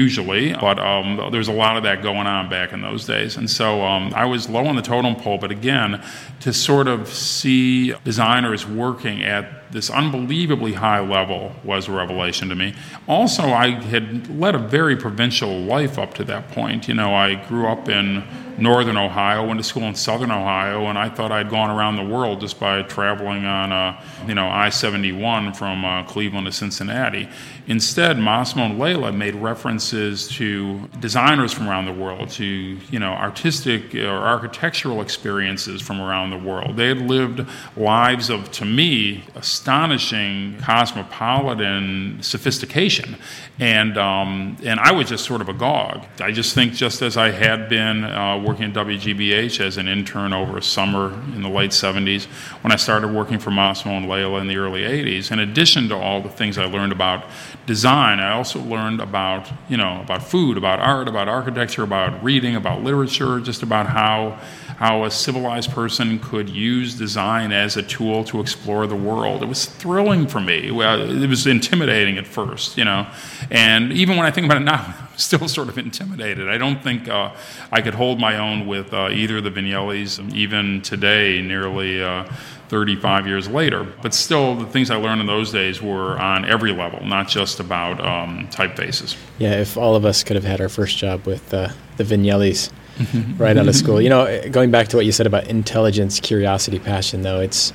usually, 0.00 0.54
but 0.54 0.78
um, 0.78 1.28
there's 1.30 1.48
a 1.48 1.52
lot 1.52 1.76
of 1.76 1.82
that 1.82 2.02
going 2.02 2.26
on 2.26 2.48
back 2.48 2.72
in 2.72 2.80
those 2.80 3.04
days. 3.04 3.36
And 3.36 3.50
so 3.50 3.82
um, 3.84 4.12
I 4.14 4.24
was 4.24 4.48
low 4.48 4.66
on 4.66 4.76
the 4.76 4.82
totem 4.82 5.14
pole, 5.14 5.36
but 5.38 5.50
again, 5.50 6.02
to 6.40 6.52
sort 6.52 6.88
of 6.88 7.08
see 7.08 7.92
designers 8.04 8.66
working 8.66 9.22
at 9.22 9.59
this 9.72 9.90
unbelievably 9.90 10.74
high 10.74 11.00
level 11.00 11.52
was 11.64 11.88
a 11.88 11.92
revelation 11.92 12.48
to 12.48 12.54
me. 12.54 12.74
Also, 13.06 13.44
I 13.44 13.70
had 13.70 14.28
led 14.38 14.54
a 14.54 14.58
very 14.58 14.96
provincial 14.96 15.60
life 15.60 15.98
up 15.98 16.14
to 16.14 16.24
that 16.24 16.50
point. 16.50 16.88
You 16.88 16.94
know, 16.94 17.14
I 17.14 17.34
grew 17.46 17.66
up 17.66 17.88
in 17.88 18.24
northern 18.60 18.96
Ohio, 18.96 19.46
went 19.46 19.58
to 19.58 19.64
school 19.64 19.84
in 19.84 19.94
southern 19.94 20.30
Ohio, 20.30 20.86
and 20.86 20.98
I 20.98 21.08
thought 21.08 21.32
I'd 21.32 21.50
gone 21.50 21.70
around 21.70 21.96
the 21.96 22.04
world 22.04 22.40
just 22.40 22.60
by 22.60 22.82
traveling 22.82 23.44
on, 23.44 23.72
uh, 23.72 24.00
you 24.26 24.34
know, 24.34 24.48
I-71 24.48 25.56
from 25.56 25.84
uh, 25.84 26.04
Cleveland 26.04 26.46
to 26.46 26.52
Cincinnati. 26.52 27.28
Instead, 27.66 28.18
Massimo 28.18 28.64
and 28.64 28.78
Lella 28.78 29.12
made 29.12 29.34
references 29.34 30.28
to 30.28 30.88
designers 31.00 31.52
from 31.52 31.68
around 31.68 31.86
the 31.86 31.92
world, 31.92 32.30
to 32.30 32.44
you 32.44 32.98
know, 32.98 33.12
artistic 33.12 33.94
or 33.94 34.08
architectural 34.08 35.00
experiences 35.00 35.80
from 35.80 36.00
around 36.00 36.30
the 36.30 36.38
world. 36.38 36.76
They 36.76 36.88
had 36.88 36.98
lived 36.98 37.46
lives 37.76 38.28
of, 38.28 38.50
to 38.52 38.64
me, 38.64 39.24
astonishing 39.60 40.56
cosmopolitan 40.58 42.18
sophistication, 42.22 43.14
and 43.58 43.98
um, 43.98 44.56
and 44.64 44.80
I 44.80 44.90
was 44.92 45.10
just 45.10 45.26
sort 45.26 45.42
of 45.42 45.50
agog. 45.50 46.06
I 46.18 46.32
just 46.32 46.54
think, 46.54 46.72
just 46.72 47.02
as 47.02 47.18
I 47.18 47.30
had 47.30 47.68
been 47.68 48.04
uh, 48.04 48.38
working 48.38 48.64
at 48.64 48.72
WGBH 48.72 49.60
as 49.60 49.76
an 49.76 49.86
intern 49.86 50.32
over 50.32 50.56
a 50.56 50.62
summer 50.62 51.12
in 51.34 51.42
the 51.42 51.50
late 51.50 51.72
70s, 51.72 52.24
when 52.62 52.72
I 52.72 52.76
started 52.76 53.08
working 53.08 53.38
for 53.38 53.50
Massimo 53.50 53.98
and 53.98 54.08
Lella 54.08 54.40
in 54.40 54.46
the 54.46 54.56
early 54.56 54.80
80s, 54.80 55.30
in 55.30 55.38
addition 55.40 55.90
to 55.90 55.94
all 55.94 56.22
the 56.22 56.30
things 56.30 56.56
I 56.56 56.64
learned 56.64 56.92
about 56.92 57.26
design, 57.66 58.18
I 58.18 58.32
also 58.32 58.60
learned 58.62 59.02
about, 59.02 59.46
you 59.68 59.76
know, 59.76 60.00
about 60.00 60.22
food, 60.22 60.56
about 60.56 60.80
art, 60.80 61.06
about 61.06 61.28
architecture, 61.28 61.82
about 61.82 62.24
reading, 62.24 62.56
about 62.56 62.82
literature, 62.82 63.40
just 63.40 63.62
about 63.62 63.88
how 63.88 64.40
how 64.80 65.04
a 65.04 65.10
civilized 65.10 65.70
person 65.72 66.18
could 66.18 66.48
use 66.48 66.94
design 66.94 67.52
as 67.52 67.76
a 67.76 67.82
tool 67.82 68.24
to 68.24 68.40
explore 68.40 68.86
the 68.86 68.96
world. 68.96 69.42
It 69.42 69.46
was 69.46 69.66
thrilling 69.66 70.26
for 70.26 70.40
me. 70.40 70.68
It 70.68 71.28
was 71.28 71.46
intimidating 71.46 72.16
at 72.16 72.26
first, 72.26 72.78
you 72.78 72.86
know, 72.86 73.06
and 73.50 73.92
even 73.92 74.16
when 74.16 74.24
I 74.24 74.30
think 74.30 74.46
about 74.46 74.56
it 74.56 74.64
now, 74.64 74.94
I'm 75.12 75.18
still 75.18 75.48
sort 75.48 75.68
of 75.68 75.76
intimidated. 75.76 76.48
I 76.48 76.56
don't 76.56 76.82
think 76.82 77.08
uh, 77.08 77.34
I 77.70 77.82
could 77.82 77.92
hold 77.92 78.18
my 78.18 78.38
own 78.38 78.66
with 78.66 78.94
uh, 78.94 79.10
either 79.10 79.36
of 79.36 79.44
the 79.44 79.50
Vignellis, 79.50 80.34
even 80.34 80.80
today, 80.80 81.42
nearly. 81.42 82.02
Uh, 82.02 82.26
35 82.70 83.26
years 83.26 83.48
later. 83.48 83.82
But 84.00 84.14
still, 84.14 84.54
the 84.54 84.64
things 84.64 84.92
I 84.92 84.94
learned 84.94 85.20
in 85.20 85.26
those 85.26 85.50
days 85.50 85.82
were 85.82 86.16
on 86.20 86.44
every 86.44 86.70
level, 86.70 87.04
not 87.04 87.26
just 87.26 87.58
about 87.58 87.98
um, 87.98 88.46
typefaces. 88.46 89.16
Yeah, 89.38 89.54
if 89.60 89.76
all 89.76 89.96
of 89.96 90.04
us 90.04 90.22
could 90.22 90.36
have 90.36 90.44
had 90.44 90.60
our 90.60 90.68
first 90.68 90.96
job 90.96 91.26
with 91.26 91.52
uh, 91.52 91.70
the 91.96 92.04
Vignellis 92.04 92.70
right 93.36 93.56
out 93.56 93.68
of 93.68 93.74
school. 93.74 94.00
You 94.00 94.08
know, 94.08 94.48
going 94.50 94.70
back 94.70 94.88
to 94.88 94.96
what 94.96 95.06
you 95.06 95.12
said 95.12 95.26
about 95.26 95.46
intelligence, 95.48 96.20
curiosity, 96.20 96.78
passion, 96.78 97.22
though, 97.22 97.40
it's 97.40 97.72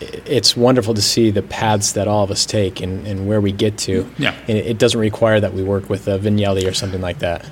it's 0.00 0.56
wonderful 0.56 0.94
to 0.94 1.02
see 1.02 1.30
the 1.30 1.42
paths 1.42 1.92
that 1.92 2.08
all 2.08 2.24
of 2.24 2.30
us 2.30 2.44
take 2.44 2.80
and, 2.80 3.06
and 3.06 3.26
where 3.26 3.40
we 3.40 3.52
get 3.52 3.78
to. 3.78 4.08
Yeah. 4.18 4.34
And 4.48 4.58
it 4.58 4.78
doesn't 4.78 5.00
require 5.00 5.40
that 5.40 5.54
we 5.54 5.62
work 5.62 5.88
with 5.88 6.08
a 6.08 6.18
Vignelli 6.18 6.68
or 6.68 6.74
something 6.74 7.00
like 7.00 7.20
that. 7.20 7.46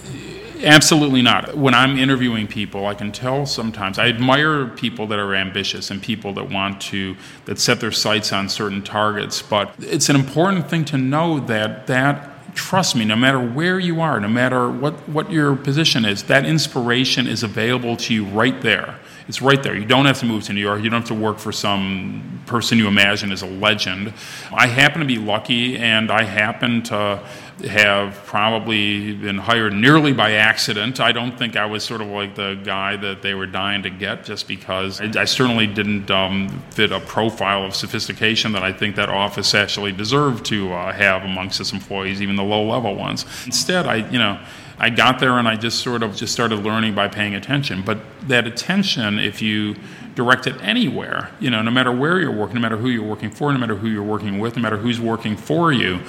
Absolutely 0.64 1.22
not. 1.22 1.56
When 1.56 1.74
I'm 1.74 1.98
interviewing 1.98 2.46
people, 2.46 2.86
I 2.86 2.94
can 2.94 3.10
tell 3.10 3.46
sometimes 3.46 3.98
I 3.98 4.08
admire 4.08 4.66
people 4.66 5.06
that 5.08 5.18
are 5.18 5.34
ambitious 5.34 5.90
and 5.90 6.00
people 6.00 6.32
that 6.34 6.50
want 6.50 6.80
to 6.82 7.16
that 7.46 7.58
set 7.58 7.80
their 7.80 7.90
sights 7.90 8.32
on 8.32 8.48
certain 8.48 8.82
targets, 8.82 9.42
but 9.42 9.74
it's 9.80 10.08
an 10.08 10.16
important 10.16 10.68
thing 10.70 10.84
to 10.86 10.98
know 10.98 11.40
that 11.40 11.86
that 11.88 12.31
trust 12.54 12.96
me, 12.96 13.04
no 13.04 13.16
matter 13.16 13.40
where 13.40 13.78
you 13.78 14.00
are, 14.00 14.20
no 14.20 14.28
matter 14.28 14.70
what, 14.70 14.94
what 15.08 15.30
your 15.30 15.56
position 15.56 16.04
is, 16.04 16.24
that 16.24 16.44
inspiration 16.44 17.26
is 17.26 17.42
available 17.42 17.96
to 17.96 18.14
you 18.14 18.24
right 18.24 18.60
there. 18.62 18.98
It's 19.28 19.40
right 19.40 19.62
there. 19.62 19.76
You 19.76 19.84
don't 19.84 20.06
have 20.06 20.18
to 20.20 20.26
move 20.26 20.44
to 20.44 20.52
New 20.52 20.60
York. 20.60 20.82
You 20.82 20.90
don't 20.90 21.00
have 21.00 21.08
to 21.08 21.14
work 21.14 21.38
for 21.38 21.52
some 21.52 22.40
person 22.46 22.78
you 22.78 22.88
imagine 22.88 23.32
is 23.32 23.42
a 23.42 23.46
legend. 23.46 24.12
I 24.52 24.66
happen 24.66 25.00
to 25.00 25.06
be 25.06 25.18
lucky, 25.18 25.78
and 25.78 26.10
I 26.10 26.24
happen 26.24 26.82
to 26.84 27.22
have 27.68 28.14
probably 28.26 29.14
been 29.14 29.38
hired 29.38 29.72
nearly 29.72 30.12
by 30.12 30.32
accident. 30.32 31.00
I 31.00 31.12
don't 31.12 31.38
think 31.38 31.56
I 31.56 31.66
was 31.66 31.84
sort 31.84 32.00
of 32.00 32.08
like 32.08 32.34
the 32.34 32.60
guy 32.64 32.96
that 32.96 33.22
they 33.22 33.34
were 33.34 33.46
dying 33.46 33.82
to 33.84 33.90
get 33.90 34.24
just 34.24 34.48
because 34.48 35.00
I, 35.00 35.20
I 35.20 35.24
certainly 35.24 35.66
didn't 35.66 36.10
um, 36.10 36.48
fit 36.70 36.90
a 36.90 37.00
profile 37.00 37.64
of 37.64 37.74
sophistication 37.74 38.52
that 38.52 38.62
I 38.62 38.72
think 38.72 38.96
that 38.96 39.08
office 39.08 39.54
actually 39.54 39.92
deserved 39.92 40.44
to 40.46 40.72
uh, 40.72 40.92
have 40.92 41.22
amongst 41.22 41.60
its 41.60 41.72
employees, 41.72 42.20
even 42.20 42.36
the 42.36 42.42
low 42.42 42.68
level 42.68 42.96
ones. 42.96 43.24
Instead, 43.46 43.86
I, 43.86 44.08
you 44.10 44.18
know, 44.18 44.40
I 44.82 44.90
got 44.90 45.20
there 45.20 45.38
and 45.38 45.46
I 45.46 45.54
just 45.54 45.78
sort 45.78 46.02
of 46.02 46.16
just 46.16 46.32
started 46.32 46.56
learning 46.64 46.96
by 46.96 47.06
paying 47.06 47.36
attention. 47.36 47.82
But 47.82 48.00
that 48.26 48.48
attention, 48.48 49.20
if 49.20 49.40
you 49.40 49.76
direct 50.16 50.48
it 50.48 50.60
anywhere, 50.60 51.30
you 51.38 51.50
know, 51.50 51.62
no 51.62 51.70
matter 51.70 51.92
where 51.92 52.18
you're 52.20 52.32
working, 52.32 52.56
no 52.56 52.60
matter 52.60 52.76
who 52.76 52.88
you're 52.88 53.04
working 53.04 53.30
for, 53.30 53.52
no 53.52 53.60
matter 53.60 53.76
who 53.76 53.86
you're 53.86 54.02
working 54.02 54.40
with, 54.40 54.56
no 54.56 54.62
matter 54.62 54.76
who's 54.76 55.00
working 55.00 55.36
for 55.36 55.72
you, 55.72 56.00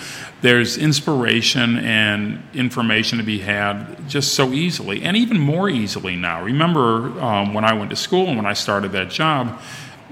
there's 0.41 0.75
inspiration 0.75 1.77
and 1.77 2.41
information 2.55 3.19
to 3.19 3.23
be 3.23 3.37
had 3.37 4.09
just 4.09 4.33
so 4.33 4.51
easily, 4.51 5.03
and 5.03 5.15
even 5.15 5.39
more 5.39 5.69
easily 5.69 6.15
now. 6.15 6.43
Remember 6.43 7.21
um, 7.21 7.53
when 7.53 7.63
I 7.63 7.73
went 7.73 7.91
to 7.91 7.95
school 7.95 8.25
and 8.27 8.37
when 8.37 8.47
I 8.47 8.53
started 8.53 8.91
that 8.93 9.11
job, 9.11 9.61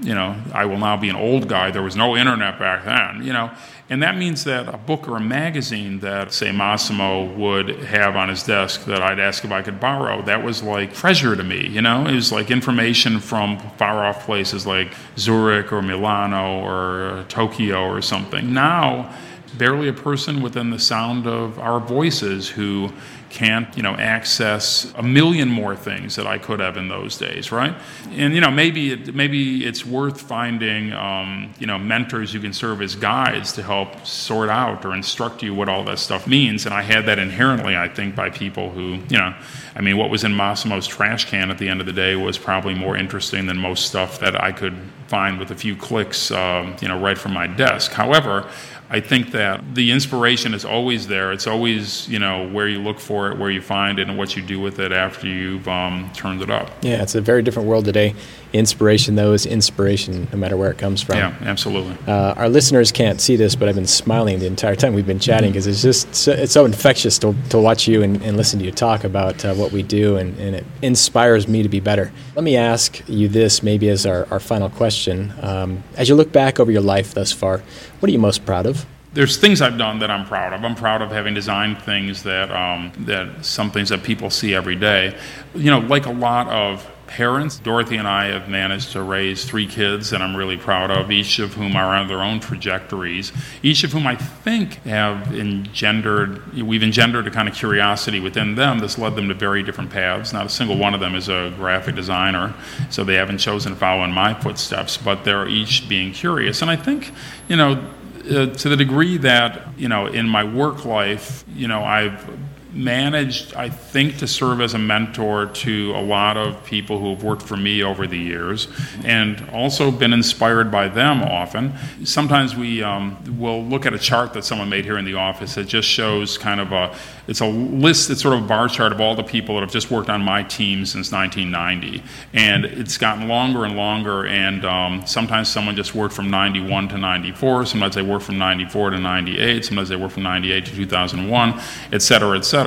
you 0.00 0.14
know, 0.14 0.36
I 0.54 0.66
will 0.66 0.78
now 0.78 0.96
be 0.96 1.08
an 1.08 1.16
old 1.16 1.48
guy. 1.48 1.72
There 1.72 1.82
was 1.82 1.96
no 1.96 2.16
internet 2.16 2.60
back 2.60 2.84
then, 2.84 3.24
you 3.26 3.32
know 3.32 3.50
and 3.92 4.02
that 4.02 4.16
means 4.16 4.44
that 4.44 4.72
a 4.72 4.78
book 4.78 5.06
or 5.06 5.18
a 5.18 5.20
magazine 5.20 5.98
that, 5.98 6.32
say, 6.32 6.50
Massimo 6.50 7.26
would 7.34 7.68
have 7.80 8.16
on 8.16 8.30
his 8.30 8.42
desk 8.42 8.86
that 8.86 9.02
I'd 9.02 9.20
ask 9.20 9.44
if 9.44 9.52
I 9.52 9.60
could 9.60 9.78
borrow, 9.78 10.22
that 10.22 10.42
was 10.42 10.62
like 10.62 10.94
treasure 10.94 11.36
to 11.36 11.44
me, 11.44 11.68
you 11.68 11.82
know? 11.82 12.06
It 12.06 12.14
was 12.14 12.32
like 12.32 12.50
information 12.50 13.20
from 13.20 13.58
far 13.76 14.02
off 14.02 14.24
places 14.24 14.66
like 14.66 14.94
Zurich 15.18 15.74
or 15.74 15.82
Milano 15.82 16.64
or 16.64 17.04
uh, 17.04 17.24
Tokyo 17.28 17.86
or 17.86 18.00
something. 18.00 18.54
Now, 18.54 19.14
barely 19.58 19.88
a 19.88 19.92
person 19.92 20.40
within 20.40 20.70
the 20.70 20.78
sound 20.78 21.26
of 21.26 21.58
our 21.58 21.78
voices 21.78 22.48
who 22.48 22.90
can't, 23.32 23.74
you 23.76 23.82
know, 23.82 23.94
access 23.94 24.92
a 24.94 25.02
million 25.02 25.48
more 25.48 25.74
things 25.74 26.16
that 26.16 26.26
I 26.26 26.38
could 26.38 26.60
have 26.60 26.76
in 26.76 26.88
those 26.88 27.16
days, 27.16 27.50
right? 27.50 27.74
And 28.10 28.34
you 28.34 28.40
know, 28.40 28.50
maybe 28.50 28.92
it, 28.92 29.14
maybe 29.14 29.64
it's 29.64 29.84
worth 29.86 30.20
finding, 30.20 30.92
um, 30.92 31.52
you 31.58 31.66
know, 31.66 31.78
mentors 31.78 32.32
who 32.32 32.40
can 32.40 32.52
serve 32.52 32.82
as 32.82 32.94
guides 32.94 33.52
to 33.52 33.62
help 33.62 34.06
sort 34.06 34.50
out 34.50 34.84
or 34.84 34.94
instruct 34.94 35.42
you 35.42 35.54
what 35.54 35.68
all 35.68 35.82
that 35.84 35.98
stuff 35.98 36.26
means. 36.26 36.66
And 36.66 36.74
I 36.74 36.82
had 36.82 37.06
that 37.06 37.18
inherently, 37.18 37.74
I 37.74 37.88
think, 37.88 38.14
by 38.14 38.28
people 38.30 38.70
who, 38.70 38.98
you 39.08 39.18
know, 39.18 39.34
I 39.74 39.80
mean, 39.80 39.96
what 39.96 40.10
was 40.10 40.24
in 40.24 40.36
Massimo's 40.36 40.86
trash 40.86 41.24
can 41.24 41.50
at 41.50 41.56
the 41.56 41.68
end 41.68 41.80
of 41.80 41.86
the 41.86 41.92
day 41.92 42.14
was 42.14 42.36
probably 42.36 42.74
more 42.74 42.96
interesting 42.96 43.46
than 43.46 43.56
most 43.56 43.86
stuff 43.86 44.20
that 44.20 44.40
I 44.40 44.52
could 44.52 44.76
find 45.06 45.38
with 45.38 45.50
a 45.50 45.56
few 45.56 45.74
clicks, 45.74 46.30
um, 46.30 46.76
you 46.80 46.88
know, 46.88 46.98
right 46.98 47.16
from 47.16 47.32
my 47.32 47.46
desk. 47.46 47.92
However, 47.92 48.48
I 48.92 49.00
think 49.00 49.30
that 49.30 49.74
the 49.74 49.90
inspiration 49.90 50.52
is 50.52 50.66
always 50.66 51.08
there. 51.08 51.32
It's 51.32 51.46
always, 51.46 52.06
you 52.10 52.18
know, 52.18 52.46
where 52.50 52.68
you 52.68 52.78
look 52.78 53.00
for 53.00 53.30
it, 53.30 53.38
where 53.38 53.50
you 53.50 53.62
find 53.62 53.98
it, 53.98 54.06
and 54.06 54.18
what 54.18 54.36
you 54.36 54.42
do 54.42 54.60
with 54.60 54.78
it 54.78 54.92
after 54.92 55.26
you've 55.26 55.66
um, 55.66 56.10
turned 56.14 56.42
it 56.42 56.50
up. 56.50 56.70
Yeah, 56.82 57.02
it's 57.02 57.14
a 57.14 57.22
very 57.22 57.42
different 57.42 57.68
world 57.68 57.86
today. 57.86 58.14
Inspiration, 58.52 59.14
though, 59.14 59.32
is 59.32 59.46
inspiration 59.46 60.28
no 60.30 60.38
matter 60.38 60.56
where 60.58 60.70
it 60.70 60.76
comes 60.76 61.00
from. 61.00 61.16
Yeah, 61.16 61.34
absolutely. 61.40 61.96
Uh, 62.06 62.34
our 62.36 62.48
listeners 62.50 62.92
can't 62.92 63.20
see 63.20 63.36
this, 63.36 63.56
but 63.56 63.68
I've 63.68 63.74
been 63.74 63.86
smiling 63.86 64.40
the 64.40 64.46
entire 64.46 64.76
time 64.76 64.92
we've 64.92 65.06
been 65.06 65.18
chatting 65.18 65.50
because 65.50 65.66
it's 65.66 65.80
just 65.80 66.14
so, 66.14 66.32
it's 66.32 66.52
so 66.52 66.66
infectious 66.66 67.18
to, 67.20 67.34
to 67.48 67.58
watch 67.58 67.88
you 67.88 68.02
and, 68.02 68.20
and 68.22 68.36
listen 68.36 68.58
to 68.58 68.64
you 68.64 68.70
talk 68.70 69.04
about 69.04 69.42
uh, 69.44 69.54
what 69.54 69.72
we 69.72 69.82
do, 69.82 70.16
and, 70.16 70.38
and, 70.38 70.56
it 70.56 70.66
inspires 70.82 71.48
me 71.48 71.62
to 71.62 71.68
be 71.70 71.80
better. 71.80 72.12
Let 72.34 72.44
me 72.44 72.56
ask 72.58 73.02
you 73.08 73.28
this, 73.28 73.62
maybe 73.62 73.88
as 73.88 74.04
our, 74.04 74.28
our 74.30 74.40
final 74.40 74.68
question. 74.68 75.32
Um, 75.40 75.82
as 75.96 76.10
you 76.10 76.14
look 76.14 76.30
back 76.30 76.60
over 76.60 76.70
your 76.70 76.82
life 76.82 77.14
thus 77.14 77.32
far, 77.32 77.62
what 78.00 78.08
are 78.08 78.12
you 78.12 78.18
most 78.18 78.44
proud 78.44 78.66
of? 78.66 78.84
there's 79.14 79.36
things 79.36 79.60
I've 79.60 79.76
done 79.76 79.98
that 79.98 80.10
I'm 80.10 80.24
proud 80.24 80.52
of. 80.52 80.64
I'm 80.64 80.74
proud 80.74 81.02
of 81.02 81.10
having 81.10 81.34
designed 81.34 81.80
things 81.82 82.22
that 82.22 82.50
um, 82.50 82.92
that 83.00 83.44
some 83.44 83.70
things 83.70 83.90
that 83.90 84.02
people 84.02 84.30
see 84.30 84.54
every 84.54 84.76
day. 84.76 85.16
You 85.54 85.70
know, 85.70 85.80
like 85.80 86.06
a 86.06 86.12
lot 86.12 86.48
of 86.48 86.90
parents, 87.12 87.58
Dorothy 87.58 87.96
and 87.96 88.08
I 88.08 88.28
have 88.28 88.48
managed 88.48 88.92
to 88.92 89.02
raise 89.02 89.44
three 89.44 89.66
kids 89.66 90.08
that 90.10 90.22
I'm 90.22 90.34
really 90.34 90.56
proud 90.56 90.90
of, 90.90 91.10
each 91.10 91.38
of 91.40 91.52
whom 91.52 91.76
are 91.76 91.94
on 91.94 92.08
their 92.08 92.22
own 92.22 92.40
trajectories, 92.40 93.32
each 93.62 93.84
of 93.84 93.92
whom 93.92 94.06
I 94.06 94.16
think 94.16 94.82
have 94.84 95.34
engendered, 95.34 96.54
we've 96.54 96.82
engendered 96.82 97.26
a 97.26 97.30
kind 97.30 97.50
of 97.50 97.54
curiosity 97.54 98.18
within 98.18 98.54
them 98.54 98.78
that's 98.78 98.96
led 98.96 99.14
them 99.14 99.28
to 99.28 99.34
very 99.34 99.62
different 99.62 99.90
paths. 99.90 100.32
Not 100.32 100.46
a 100.46 100.48
single 100.48 100.78
one 100.78 100.94
of 100.94 101.00
them 101.00 101.14
is 101.14 101.28
a 101.28 101.52
graphic 101.56 101.96
designer, 101.96 102.54
so 102.88 103.04
they 103.04 103.16
haven't 103.16 103.38
chosen 103.38 103.72
to 103.72 103.78
follow 103.78 104.04
in 104.04 104.12
my 104.12 104.32
footsteps, 104.32 104.96
but 104.96 105.22
they're 105.22 105.46
each 105.46 105.90
being 105.90 106.12
curious. 106.12 106.62
And 106.62 106.70
I 106.70 106.76
think, 106.76 107.12
you 107.46 107.56
know, 107.56 107.90
uh, 108.30 108.46
to 108.46 108.68
the 108.68 108.76
degree 108.76 109.16
that 109.18 109.66
you 109.76 109.88
know 109.88 110.06
in 110.06 110.28
my 110.28 110.44
work 110.44 110.84
life 110.84 111.44
you 111.56 111.66
know 111.66 111.82
i've 111.82 112.24
managed, 112.74 113.54
I 113.54 113.68
think, 113.68 114.18
to 114.18 114.26
serve 114.26 114.60
as 114.60 114.74
a 114.74 114.78
mentor 114.78 115.46
to 115.46 115.92
a 115.94 116.00
lot 116.00 116.36
of 116.36 116.64
people 116.64 116.98
who 116.98 117.10
have 117.10 117.22
worked 117.22 117.42
for 117.42 117.56
me 117.56 117.82
over 117.82 118.06
the 118.06 118.18
years 118.18 118.68
and 119.04 119.48
also 119.50 119.90
been 119.90 120.12
inspired 120.12 120.70
by 120.70 120.88
them 120.88 121.22
often. 121.22 121.74
Sometimes 122.04 122.56
we 122.56 122.82
um, 122.82 123.38
will 123.38 123.62
look 123.64 123.84
at 123.84 123.92
a 123.92 123.98
chart 123.98 124.32
that 124.32 124.44
someone 124.44 124.68
made 124.68 124.84
here 124.84 124.98
in 124.98 125.04
the 125.04 125.14
office 125.14 125.54
that 125.54 125.64
just 125.64 125.88
shows 125.88 126.38
kind 126.38 126.60
of 126.60 126.72
a, 126.72 126.94
it's 127.28 127.40
a 127.40 127.46
list, 127.46 128.10
it's 128.10 128.22
sort 128.22 128.36
of 128.36 128.44
a 128.44 128.46
bar 128.46 128.68
chart 128.68 128.92
of 128.92 129.00
all 129.00 129.14
the 129.14 129.22
people 129.22 129.56
that 129.56 129.60
have 129.60 129.72
just 129.72 129.90
worked 129.90 130.08
on 130.08 130.22
my 130.22 130.42
team 130.42 130.86
since 130.86 131.12
1990. 131.12 132.02
And 132.32 132.64
it's 132.64 132.96
gotten 132.96 133.28
longer 133.28 133.64
and 133.64 133.76
longer, 133.76 134.26
and 134.26 134.64
um, 134.64 135.06
sometimes 135.06 135.48
someone 135.48 135.76
just 135.76 135.94
worked 135.94 136.14
from 136.14 136.30
91 136.30 136.88
to 136.88 136.98
94, 136.98 137.66
sometimes 137.66 137.94
they 137.94 138.02
work 138.02 138.22
from 138.22 138.38
94 138.38 138.90
to 138.90 138.98
98, 138.98 139.64
sometimes 139.64 139.88
they 139.88 139.96
work 139.96 140.10
from 140.10 140.22
98 140.22 140.64
to 140.66 140.74
2001, 140.74 141.60
et 141.92 142.02
cetera, 142.02 142.36
et 142.36 142.44
cetera 142.44 142.61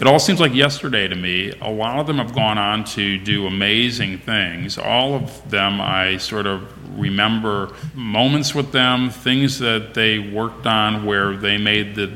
It 0.00 0.06
all 0.06 0.18
seems 0.18 0.40
like 0.40 0.54
yesterday 0.54 1.08
to 1.08 1.14
me. 1.14 1.52
A 1.60 1.70
lot 1.70 1.98
of 1.98 2.06
them 2.06 2.18
have 2.18 2.34
gone 2.34 2.58
on 2.58 2.84
to 2.84 3.18
do 3.18 3.46
amazing 3.46 4.18
things. 4.18 4.78
All 4.78 5.14
of 5.14 5.50
them, 5.50 5.80
I 5.80 6.16
sort 6.18 6.46
of 6.46 6.66
remember 6.98 7.74
moments 7.94 8.54
with 8.54 8.72
them, 8.72 9.10
things 9.10 9.58
that 9.58 9.94
they 9.94 10.18
worked 10.18 10.66
on 10.66 11.04
where 11.04 11.36
they 11.36 11.58
made 11.58 11.94
the 11.94 12.12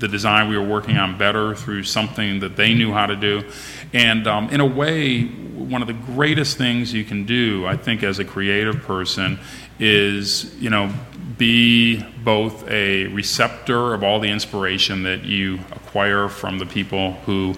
the 0.00 0.08
design 0.08 0.48
we 0.48 0.56
were 0.56 0.66
working 0.66 0.96
on 0.96 1.16
better 1.18 1.54
through 1.54 1.82
something 1.82 2.40
that 2.40 2.56
they 2.56 2.72
knew 2.72 2.90
how 2.90 3.04
to 3.06 3.16
do. 3.16 3.44
And 3.92 4.26
um, 4.26 4.48
in 4.48 4.60
a 4.60 4.66
way, 4.66 5.24
one 5.24 5.82
of 5.82 5.88
the 5.88 5.94
greatest 5.94 6.56
things 6.56 6.92
you 6.92 7.04
can 7.04 7.26
do, 7.26 7.66
I 7.66 7.76
think, 7.76 8.02
as 8.02 8.18
a 8.18 8.24
creative 8.24 8.82
person, 8.82 9.38
is 9.78 10.54
you 10.56 10.70
know 10.70 10.92
be 11.40 12.04
both 12.22 12.68
a 12.68 13.06
receptor 13.06 13.94
of 13.94 14.04
all 14.04 14.20
the 14.20 14.28
inspiration 14.28 15.02
that 15.04 15.24
you 15.24 15.58
acquire 15.72 16.28
from 16.28 16.58
the 16.58 16.66
people 16.66 17.12
who 17.24 17.54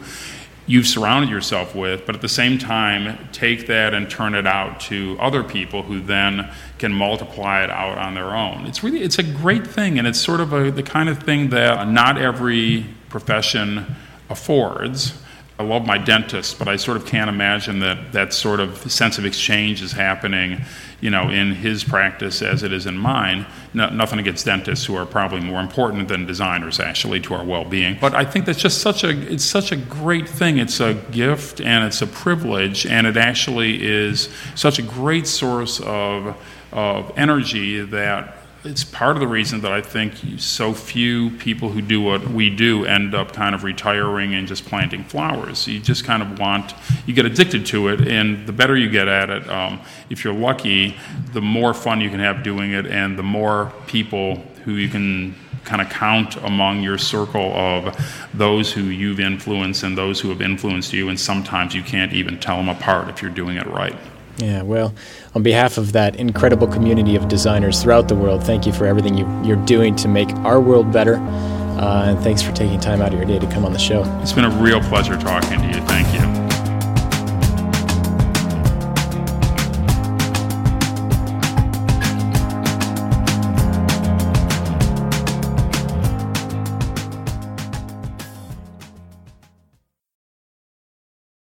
you've 0.68 0.87
surrounded 0.87 1.29
yourself 1.29 1.75
with, 1.75 2.07
but 2.07 2.14
at 2.14 2.21
the 2.21 2.29
same 2.29 2.59
time, 2.59 3.18
take 3.33 3.66
that 3.66 3.92
and 3.92 4.09
turn 4.09 4.37
it 4.37 4.47
out 4.47 4.79
to 4.79 5.16
other 5.18 5.42
people 5.42 5.83
who 5.83 6.01
then 6.01 6.49
can 6.79 6.92
multiply 6.92 7.64
it 7.64 7.71
out 7.71 7.99
on 7.99 8.14
their 8.14 8.37
own. 8.37 8.66
It's 8.66 8.85
really 8.85 9.03
it's 9.03 9.18
a 9.18 9.25
great 9.25 9.66
thing, 9.66 9.99
and 9.99 10.07
it's 10.07 10.21
sort 10.21 10.40
of 10.40 10.53
a, 10.53 10.71
the 10.71 10.85
kind 10.85 11.09
of 11.09 11.18
thing 11.18 11.51
that 11.51 11.88
not 11.88 12.16
every 12.16 12.87
profession 13.09 13.97
affords. 14.31 15.21
I 15.58 15.64
love 15.64 15.86
my 15.86 15.98
dentist, 15.98 16.58
but 16.58 16.66
I 16.66 16.76
sort 16.76 16.96
of 16.96 17.06
can't 17.06 17.28
imagine 17.28 17.80
that 17.80 18.12
that 18.12 18.32
sort 18.32 18.58
of 18.58 18.90
sense 18.90 19.18
of 19.18 19.26
exchange 19.26 19.82
is 19.82 19.92
happening, 19.92 20.62
you 21.00 21.10
know, 21.10 21.28
in 21.28 21.54
his 21.54 21.84
practice 21.84 22.42
as 22.42 22.62
it 22.62 22.72
is 22.72 22.86
in 22.86 22.96
mine. 22.96 23.46
No, 23.74 23.88
nothing 23.90 24.18
against 24.18 24.46
dentists 24.46 24.86
who 24.86 24.96
are 24.96 25.06
probably 25.06 25.40
more 25.40 25.60
important 25.60 26.08
than 26.08 26.26
designers 26.26 26.80
actually 26.80 27.20
to 27.20 27.34
our 27.34 27.44
well-being. 27.44 27.98
But 28.00 28.14
I 28.14 28.24
think 28.24 28.46
that's 28.46 28.58
just 28.58 28.80
such 28.80 29.04
a 29.04 29.10
it's 29.10 29.44
such 29.44 29.72
a 29.72 29.76
great 29.76 30.28
thing. 30.28 30.58
It's 30.58 30.80
a 30.80 30.94
gift 30.94 31.60
and 31.60 31.84
it's 31.84 32.02
a 32.02 32.06
privilege, 32.06 32.86
and 32.86 33.06
it 33.06 33.16
actually 33.16 33.86
is 33.86 34.30
such 34.54 34.78
a 34.78 34.82
great 34.82 35.26
source 35.26 35.80
of 35.80 36.36
of 36.72 37.12
energy 37.16 37.82
that 37.82 38.41
it's 38.64 38.85
part 38.85 39.16
of 39.16 39.20
the 39.20 39.27
reason 39.27 39.61
that 39.62 39.72
I 39.72 39.81
think 39.81 40.14
so 40.38 40.72
few 40.72 41.31
people 41.31 41.70
who 41.70 41.83
do 41.83 42.01
what 42.01 42.29
we 42.29 42.48
do 42.48 42.85
end 42.85 43.12
up 43.14 43.33
kind 43.33 43.55
of 43.55 43.64
retiring 43.64 44.35
and 44.35 44.46
just 44.46 44.64
planting 44.66 45.03
flowers. 45.03 45.66
You 45.66 45.81
just 45.81 46.05
kind 46.05 46.22
of 46.22 46.38
want, 46.38 46.72
you 47.05 47.12
get 47.12 47.27
addicted 47.27 47.66
to 47.66 47.88
it, 47.88 48.07
and 48.07 48.46
the 48.46 48.53
better 48.53 48.77
you 48.77 48.88
get 48.88 49.09
at 49.09 49.31
it, 49.31 49.48
um, 49.48 49.81
if 50.11 50.22
you're 50.22 50.35
lucky, 50.35 50.96
the 51.33 51.40
more 51.40 51.75
fun 51.75 52.01
you 52.01 52.09
can 52.09 52.20
have 52.20 52.44
doing 52.44 52.70
it, 52.72 52.87
and 52.87 53.18
the 53.18 53.22
more 53.25 53.72
people 53.88 54.37
who 54.64 54.75
you 54.75 54.88
can 54.88 55.35
kind 55.64 55.83
of 55.83 55.88
count 55.90 56.37
among 56.37 56.83
your 56.83 56.98
circle 56.98 57.53
of 57.55 57.96
those 58.35 58.72
who 58.72 58.83
you've 58.83 59.20
influenced 59.20 59.83
and 59.83 59.98
those 59.98 60.20
who 60.20 60.29
have 60.29 60.40
influenced 60.40 60.92
you, 60.92 61.09
and 61.09 61.18
sometimes 61.18 61.75
you 61.75 61.83
can't 61.83 62.12
even 62.12 62.38
tell 62.38 62.59
them 62.59 62.68
apart 62.68 63.09
if 63.09 63.22
you're 63.22 63.31
doing 63.31 63.57
it 63.57 63.66
right. 63.66 63.96
Yeah, 64.38 64.62
well, 64.62 64.95
on 65.35 65.42
behalf 65.42 65.79
of 65.79 65.92
that 65.92 66.16
incredible 66.16 66.66
community 66.66 67.16
of 67.16 67.29
designers 67.29 67.83
throughout 67.83 68.09
the 68.09 68.14
world, 68.14 68.42
thank 68.42 68.66
you 68.66 68.73
for 68.73 68.87
everything 68.87 69.16
you, 69.16 69.27
are 69.53 69.66
doing 69.66 69.95
to 69.97 70.09
make 70.09 70.31
our 70.37 70.61
world 70.61 70.92
better. 70.92 71.16
Uh, 71.16 72.05
and 72.07 72.18
thanks 72.21 72.42
for 72.42 72.53
taking 72.53 72.79
time 72.81 73.03
out 73.03 73.12
of 73.12 73.18
your 73.18 73.27
day 73.27 73.38
to 73.38 73.47
come 73.51 73.64
on 73.64 73.73
the 73.73 73.79
show. 73.79 74.05
It's 74.23 74.33
been 74.33 74.45
a 74.45 74.62
real 74.62 74.81
pleasure 74.83 75.16
talking 75.18 75.59
to 75.61 75.66
you. 75.66 75.87
Thank 75.87 76.12
you. 76.14 76.21